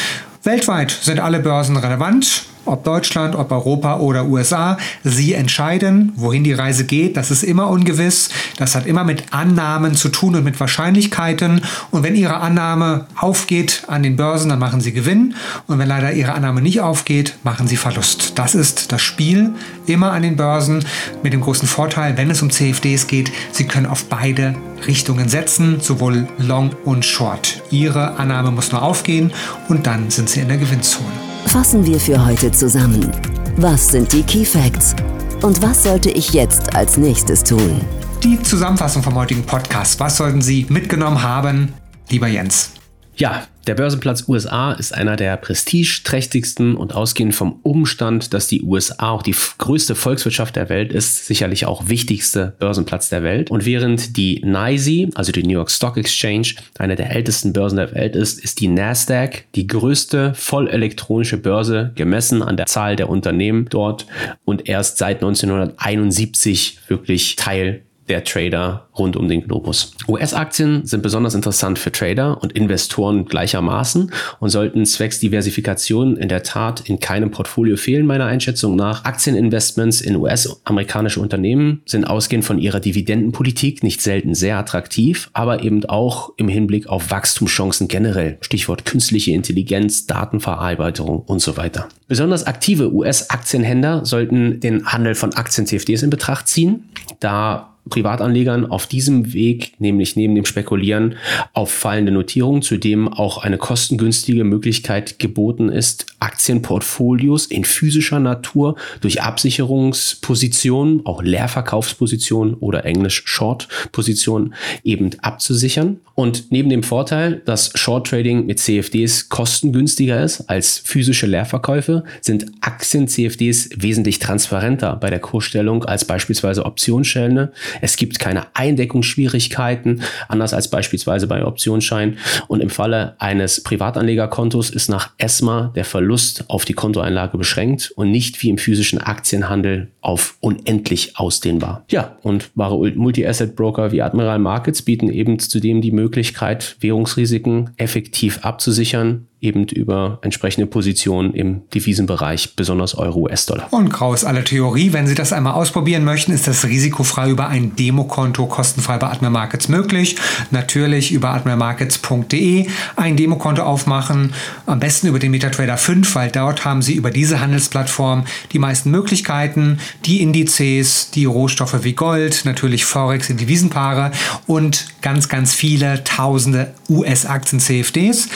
Weltweit 0.43 0.91
sind 0.91 1.19
alle 1.19 1.39
Börsen 1.39 1.78
relevant 1.78 2.45
ob 2.67 2.84
Deutschland, 2.84 3.36
ob 3.36 3.51
Europa 3.51 3.99
oder 3.99 4.25
USA. 4.25 4.77
Sie 5.03 5.34
entscheiden, 5.34 6.13
wohin 6.15 6.43
die 6.43 6.53
Reise 6.53 6.86
geht. 6.86 7.17
Das 7.17 7.32
ist 7.32 7.43
immer 7.43 7.69
ungewiss. 7.69 8.30
Das 8.58 8.75
hat 8.75 8.86
immer 8.86 9.03
mit 9.03 9.32
Annahmen 9.32 9.95
zu 9.95 10.10
tun 10.10 10.36
und 10.36 10.43
mit 10.43 10.60
Wahrscheinlichkeiten. 10.60 11.62
Und 11.91 12.03
wenn 12.03 12.15
Ihre 12.15 12.38
Annahme 12.38 13.08
aufgeht 13.15 13.84
an 13.88 14.03
den 14.03 14.15
Börsen, 14.15 14.49
dann 14.49 14.60
machen 14.60 14.82
Sie 14.82 14.93
Gewinn. 14.93 15.36
Und 15.67 15.80
wenn 15.80 15.88
leider 15.88 16.13
Ihre 16.13 16.34
Annahme 16.34 16.62
nicht 16.62 16.82
aufgeht, 16.82 17.38
machen 17.43 17.67
Sie 17.67 17.77
Verlust. 17.77 18.34
Das 18.36 18.56
ist 18.56 18.91
das 18.91 19.01
Spiel 19.01 19.53
immer 19.86 20.12
an 20.12 20.21
den 20.21 20.36
Börsen 20.36 20.86
mit 21.23 21.34
dem 21.34 21.41
großen 21.41 21.67
Vorteil, 21.67 22.17
wenn 22.17 22.30
es 22.30 22.41
um 22.41 22.49
CFDs 22.49 23.08
geht, 23.08 23.32
Sie 23.51 23.65
können 23.65 23.86
auf 23.86 24.06
beide 24.06 24.56
Richtungen 24.86 25.30
setzen, 25.30 25.80
sowohl 25.80 26.27
Long 26.38 26.75
und 26.86 27.06
Short. 27.06 27.62
Ihre 27.71 28.17
Annahme 28.17 28.51
muss 28.51 28.71
nur 28.71 28.82
aufgehen 28.82 29.32
und 29.69 29.88
dann 29.88 30.10
sind 30.10 30.30
Sie 30.30 30.41
in 30.41 30.47
der 30.47 30.58
Gewinnzone. 30.58 31.37
Fassen 31.58 31.84
wir 31.88 32.00
für 32.00 32.24
heute 32.24 32.52
zusammen. 32.52 33.12
Was 33.56 33.88
sind 33.88 34.13
die 34.13 34.22
Key 34.22 34.46
Facts? 34.46 34.96
Und 35.41 35.60
was 35.63 35.82
sollte 35.82 36.12
ich 36.12 36.32
jetzt 36.32 36.76
als 36.76 36.98
nächstes 36.98 37.43
tun? 37.43 37.82
Die 38.24 38.39
Zusammenfassung 38.43 39.02
vom 39.02 39.15
heutigen 39.15 39.43
Podcast. 39.43 40.00
Was 40.00 40.17
sollten 40.17 40.43
Sie 40.43 40.67
mitgenommen 40.70 41.24
haben, 41.24 41.74
lieber 42.12 42.28
Jens? 42.28 42.77
Ja, 43.17 43.47
der 43.65 43.73
Börsenplatz 43.73 44.25
USA 44.27 44.73
ist 44.73 44.93
einer 44.93 45.15
der 45.15 45.36
prestigeträchtigsten 45.38 46.75
und 46.77 46.93
ausgehend 46.93 47.34
vom 47.34 47.60
Umstand, 47.63 48.32
dass 48.34 48.47
die 48.47 48.62
USA 48.62 49.10
auch 49.10 49.23
die 49.23 49.36
größte 49.58 49.95
Volkswirtschaft 49.95 50.56
der 50.56 50.69
Welt 50.69 50.93
ist, 50.93 51.25
sicherlich 51.25 51.65
auch 51.65 51.89
wichtigste 51.89 52.53
Börsenplatz 52.60 53.10
der 53.10 53.23
Welt. 53.23 53.49
Und 53.49 53.65
während 53.65 54.15
die 54.17 54.41
NYSE, 54.45 55.10
also 55.15 55.32
die 55.32 55.41
New 55.41 55.53
York 55.53 55.71
Stock 55.71 55.97
Exchange, 55.97 56.49
eine 56.77 56.95
der 56.95 57.10
ältesten 57.10 57.53
Börsen 57.53 57.77
der 57.77 57.91
Welt 57.93 58.15
ist, 58.15 58.39
ist 58.39 58.60
die 58.60 58.67
Nasdaq 58.67 59.45
die 59.56 59.65
größte 59.65 60.36
vollelektronische 60.36 61.38
Börse 61.38 61.91
gemessen 61.95 62.43
an 62.43 62.56
der 62.56 62.67
Zahl 62.67 62.95
der 62.95 63.10
Unternehmen 63.10 63.65
dort 63.69 64.06
und 64.45 64.69
erst 64.69 64.99
seit 64.99 65.17
1971 65.17 66.80
wirklich 66.88 67.36
Teil 67.36 67.82
der 68.10 68.24
Trader 68.24 68.88
rund 68.98 69.15
um 69.15 69.28
den 69.28 69.43
Globus. 69.43 69.93
US-Aktien 70.08 70.86
sind 70.86 71.04
besonders 71.04 71.36
interessant 71.36 71.78
für 71.80 71.91
Trader 71.91 72.41
und 72.41 72.54
Investoren 72.54 73.26
gleichermaßen 73.26 74.12
und 74.39 74.50
sollten 74.50 74.86
zwecks 74.86 75.20
Diversifikation 75.20 76.17
in 76.17 76.30
der 76.30 76.43
Tat 76.43 76.82
in 76.89 77.00
keinem 77.00 77.32
Portfolio 77.32 77.78
fehlen, 77.78 78.06
meiner 78.06 78.26
Einschätzung 78.26 78.76
nach. 78.76 79.04
Aktieninvestments 79.06 80.02
in 80.02 80.15
US-amerikanische 80.15 81.20
Unternehmen 81.20 81.82
sind 81.86 82.06
ausgehend 82.06 82.46
von 82.46 82.60
ihrer 82.60 82.80
Dividendenpolitik 82.80 83.84
nicht 83.84 84.02
selten 84.02 84.36
sehr 84.36 84.58
attraktiv, 84.58 85.30
aber 85.34 85.63
eben 85.63 85.84
auch 85.86 86.32
im 86.38 86.48
Hinblick 86.48 86.88
auf 86.88 87.12
Wachstumschancen 87.12 87.88
generell. 87.88 88.38
Stichwort 88.41 88.86
künstliche 88.86 89.32
Intelligenz, 89.32 90.08
Datenverarbeitung 90.08 91.20
und 91.20 91.39
so 91.39 91.58
weiter. 91.58 91.89
Besonders 92.08 92.46
aktive 92.46 92.93
US-Aktienhändler 92.93 94.06
sollten 94.06 94.60
den 94.60 94.86
Handel 94.86 95.15
von 95.15 95.34
Aktien-CFDs 95.34 96.04
in 96.04 96.10
Betracht 96.10 96.48
ziehen, 96.48 96.89
da 97.20 97.74
Privatanlegern 97.89 98.65
auf 98.65 98.88
diesem 98.88 99.34
Weg, 99.34 99.73
nämlich 99.80 100.15
neben 100.15 100.36
dem 100.36 100.45
Spekulieren, 100.45 101.15
auf 101.54 101.71
fallende 101.71 102.12
Notierungen, 102.12 102.62
zudem 102.62 103.08
auch 103.08 103.39
eine 103.39 103.58
kostengünstige 103.58 104.43
Möglichkeit 104.43 105.19
geboten 105.19 105.69
ist, 105.69 106.06
Aktienportfolios 106.19 107.45
in 107.45 107.63
physischer 107.63 108.19
Natur 108.19 108.76
durch 109.02 109.21
Absicherungspositionen, 109.21 111.06
auch 111.06 111.21
Leerverkaufspositionen 111.21 112.56
oder 112.56 112.86
englisch 112.86 113.23
Short-Positionen 113.26 114.54
eben 114.84 115.12
abzusichern. 115.21 116.00
Und 116.15 116.52
neben 116.52 116.69
dem 116.69 116.82
Vorteil, 116.82 117.41
dass 117.45 117.71
Short 117.76 118.08
Trading 118.08 118.47
mit 118.47 118.60
CFDs 118.60 119.30
kostengünstiger 119.30 120.23
ist 120.23 120.50
als 120.50 120.80
physische 120.80 121.28
Leerverkäufe, 121.28 122.04
sind 122.21 122.47
Aktien-CFDs 122.62 123.69
wesentlich 123.78 124.17
transparenter 124.19 124.95
bei 124.95 125.10
der 125.12 125.19
Kursstellung 125.19 125.86
als 125.86 126.06
beispielsweise 126.06 126.65
Optionsschelne. 126.65 127.52
Es 127.82 127.96
gibt 127.96 128.20
keine 128.20 128.56
Eindeckungsschwierigkeiten, 128.56 130.02
anders 130.28 130.54
als 130.54 130.70
beispielsweise 130.70 131.28
bei 131.28 131.46
Optionsscheinen. 131.46 132.18
Und 132.48 132.62
im 132.62 132.70
Falle 132.70 133.16
eines 133.20 133.63
Privatanlegerkontos 133.63 134.70
ist 134.70 134.90
nach 134.90 135.12
ESMA 135.18 135.72
der 135.76 135.86
Verlust 135.86 136.46
auf 136.50 136.66
die 136.66 136.74
Kontoeinlage 136.74 137.38
beschränkt 137.38 137.92
und 137.96 138.12
nicht 138.12 138.42
wie 138.42 138.50
im 138.50 138.58
physischen 138.58 139.00
Aktienhandel 139.00 139.92
auf 140.02 140.38
unendlich 140.40 141.18
ausdehnbar. 141.18 141.86
Ja, 141.90 142.18
und 142.24 142.50
wahre 142.56 142.92
Multi-Asset-Broker 142.92 143.92
wie 143.92 144.02
Admiral 144.02 144.40
Markets 144.40 144.82
bieten 144.82 145.10
eben 145.10 145.40
zudem 145.40 145.82
die 145.82 145.92
Möglichkeit, 145.92 146.78
Währungsrisiken 146.80 147.72
effektiv 147.78 148.40
abzusichern 148.44 149.28
eben 149.39 149.67
über 149.67 150.19
entsprechende 150.23 150.65
Positionen 150.65 151.34
im 151.34 151.62
Devisenbereich, 151.69 152.56
besonders 152.56 152.95
Euro, 152.95 153.19
US-Dollar. 153.21 153.71
Und 153.71 153.89
grau 153.91 154.13
ist 154.13 154.23
alle 154.23 154.43
Theorie. 154.43 154.93
Wenn 154.93 155.06
Sie 155.06 155.13
das 155.13 155.32
einmal 155.32 155.54
ausprobieren 155.54 156.04
möchten, 156.04 156.32
ist 156.32 156.47
das 156.47 156.65
risikofrei 156.65 157.30
über 157.30 157.47
ein 157.47 157.76
Demokonto 157.76 158.47
kostenfrei 158.47 158.97
bei 158.97 159.08
Admiral 159.08 159.32
Markets 159.32 159.67
möglich. 159.67 160.15
Natürlich 160.50 161.12
über 161.12 161.30
admiralmarkets.de 161.30 162.67
ein 162.95 163.15
Demokonto 163.15 163.62
aufmachen. 163.62 164.34
Am 164.65 164.80
besten 164.80 165.08
über 165.08 165.19
den 165.19 165.32
MetaTrader 165.32 165.78
5, 165.78 166.15
weil 166.15 166.32
dort 166.32 166.65
haben 166.65 166.82
Sie 166.82 166.95
über 166.95 167.12
diese 167.12 167.39
Handelsplattform 167.39 168.26
die 168.52 168.60
meisten 168.60 168.89
Möglichkeiten. 168.89 169.80
die 170.06 170.21
Indizes, 170.21 171.12
die 171.12 171.26
Rohstoffe 171.26 171.84
wie 171.84 171.93
Gold, 171.93 172.43
natürlich 172.45 172.86
Forex 172.86 173.30
in 173.30 173.38
Devisenpaare 173.38 174.12
und 174.47 174.88
ganz, 175.02 175.30
ganz 175.30 175.54
viele 175.54 176.04
tausende 176.04 176.73
US-Aktien-CFDs. 176.89 178.30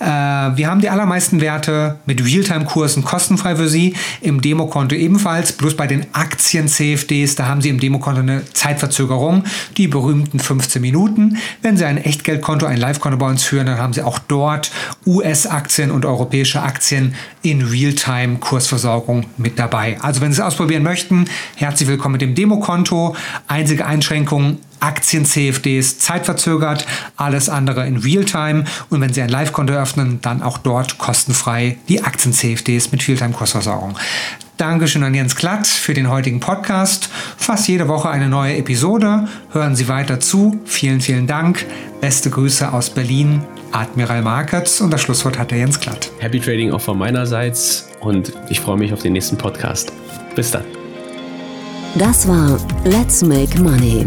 Äh, 0.00 0.45
wir 0.54 0.68
haben 0.68 0.80
die 0.80 0.88
allermeisten 0.88 1.40
Werte 1.40 1.96
mit 2.06 2.24
Realtime-Kursen 2.24 3.04
kostenfrei 3.04 3.56
für 3.56 3.68
Sie, 3.68 3.94
im 4.20 4.40
Demokonto 4.40 4.94
ebenfalls, 4.94 5.52
bloß 5.52 5.76
bei 5.76 5.86
den 5.86 6.06
Aktien-CFDs, 6.12 7.34
da 7.34 7.46
haben 7.46 7.60
Sie 7.60 7.68
im 7.68 7.80
Demokonto 7.80 8.20
eine 8.20 8.42
Zeitverzögerung, 8.52 9.44
die 9.76 9.88
berühmten 9.88 10.38
15 10.38 10.80
Minuten. 10.80 11.38
Wenn 11.62 11.76
Sie 11.76 11.84
ein 11.84 11.98
Echtgeldkonto, 11.98 12.66
ein 12.66 12.78
Live-Konto 12.78 13.18
bei 13.18 13.28
uns 13.28 13.42
führen, 13.42 13.66
dann 13.66 13.78
haben 13.78 13.92
Sie 13.92 14.02
auch 14.02 14.18
dort 14.18 14.70
US-Aktien 15.06 15.90
und 15.90 16.04
europäische 16.04 16.62
Aktien 16.62 17.14
in 17.42 17.62
Realtime-Kursversorgung 17.62 19.26
mit 19.38 19.58
dabei. 19.58 19.98
Also 20.00 20.20
wenn 20.20 20.32
Sie 20.32 20.40
es 20.40 20.46
ausprobieren 20.46 20.82
möchten, 20.82 21.26
herzlich 21.56 21.88
willkommen 21.88 22.12
mit 22.12 22.22
dem 22.22 22.34
Demokonto. 22.34 23.16
Einzige 23.48 23.86
Einschränkung, 23.86 24.58
Aktien-CFDs 24.86 25.98
zeitverzögert, 25.98 26.86
alles 27.16 27.48
andere 27.48 27.86
in 27.86 27.96
Realtime. 27.96 28.64
Und 28.88 29.00
wenn 29.00 29.12
Sie 29.12 29.20
ein 29.20 29.28
Live-Konto 29.28 29.74
öffnen, 29.74 30.20
dann 30.22 30.42
auch 30.42 30.58
dort 30.58 30.98
kostenfrei 30.98 31.76
die 31.88 32.04
Aktien-CFDs 32.04 32.92
mit 32.92 33.06
Realtime-Kursversorgung. 33.06 33.98
Dankeschön 34.56 35.02
an 35.02 35.12
Jens 35.12 35.36
Klatt 35.36 35.66
für 35.66 35.92
den 35.92 36.08
heutigen 36.08 36.40
Podcast. 36.40 37.10
Fast 37.36 37.68
jede 37.68 37.88
Woche 37.88 38.08
eine 38.08 38.28
neue 38.28 38.56
Episode. 38.56 39.28
Hören 39.50 39.76
Sie 39.76 39.88
weiter 39.88 40.18
zu. 40.20 40.58
Vielen, 40.64 41.00
vielen 41.00 41.26
Dank. 41.26 41.66
Beste 42.00 42.30
Grüße 42.30 42.72
aus 42.72 42.88
Berlin. 42.88 43.42
Admiral 43.72 44.22
Markets 44.22 44.80
und 44.80 44.90
das 44.90 45.02
Schlusswort 45.02 45.38
hat 45.38 45.50
der 45.50 45.58
Jens 45.58 45.78
Klatt. 45.78 46.10
Happy 46.20 46.40
Trading 46.40 46.72
auch 46.72 46.80
von 46.80 46.96
meinerseits 46.96 47.90
und 48.00 48.32
ich 48.48 48.60
freue 48.60 48.78
mich 48.78 48.92
auf 48.92 49.02
den 49.02 49.12
nächsten 49.12 49.36
Podcast. 49.36 49.92
Bis 50.34 50.50
dann. 50.52 50.64
Das 51.98 52.28
war 52.28 52.58
Let's 52.84 53.22
Make 53.22 53.58
Money, 53.60 54.06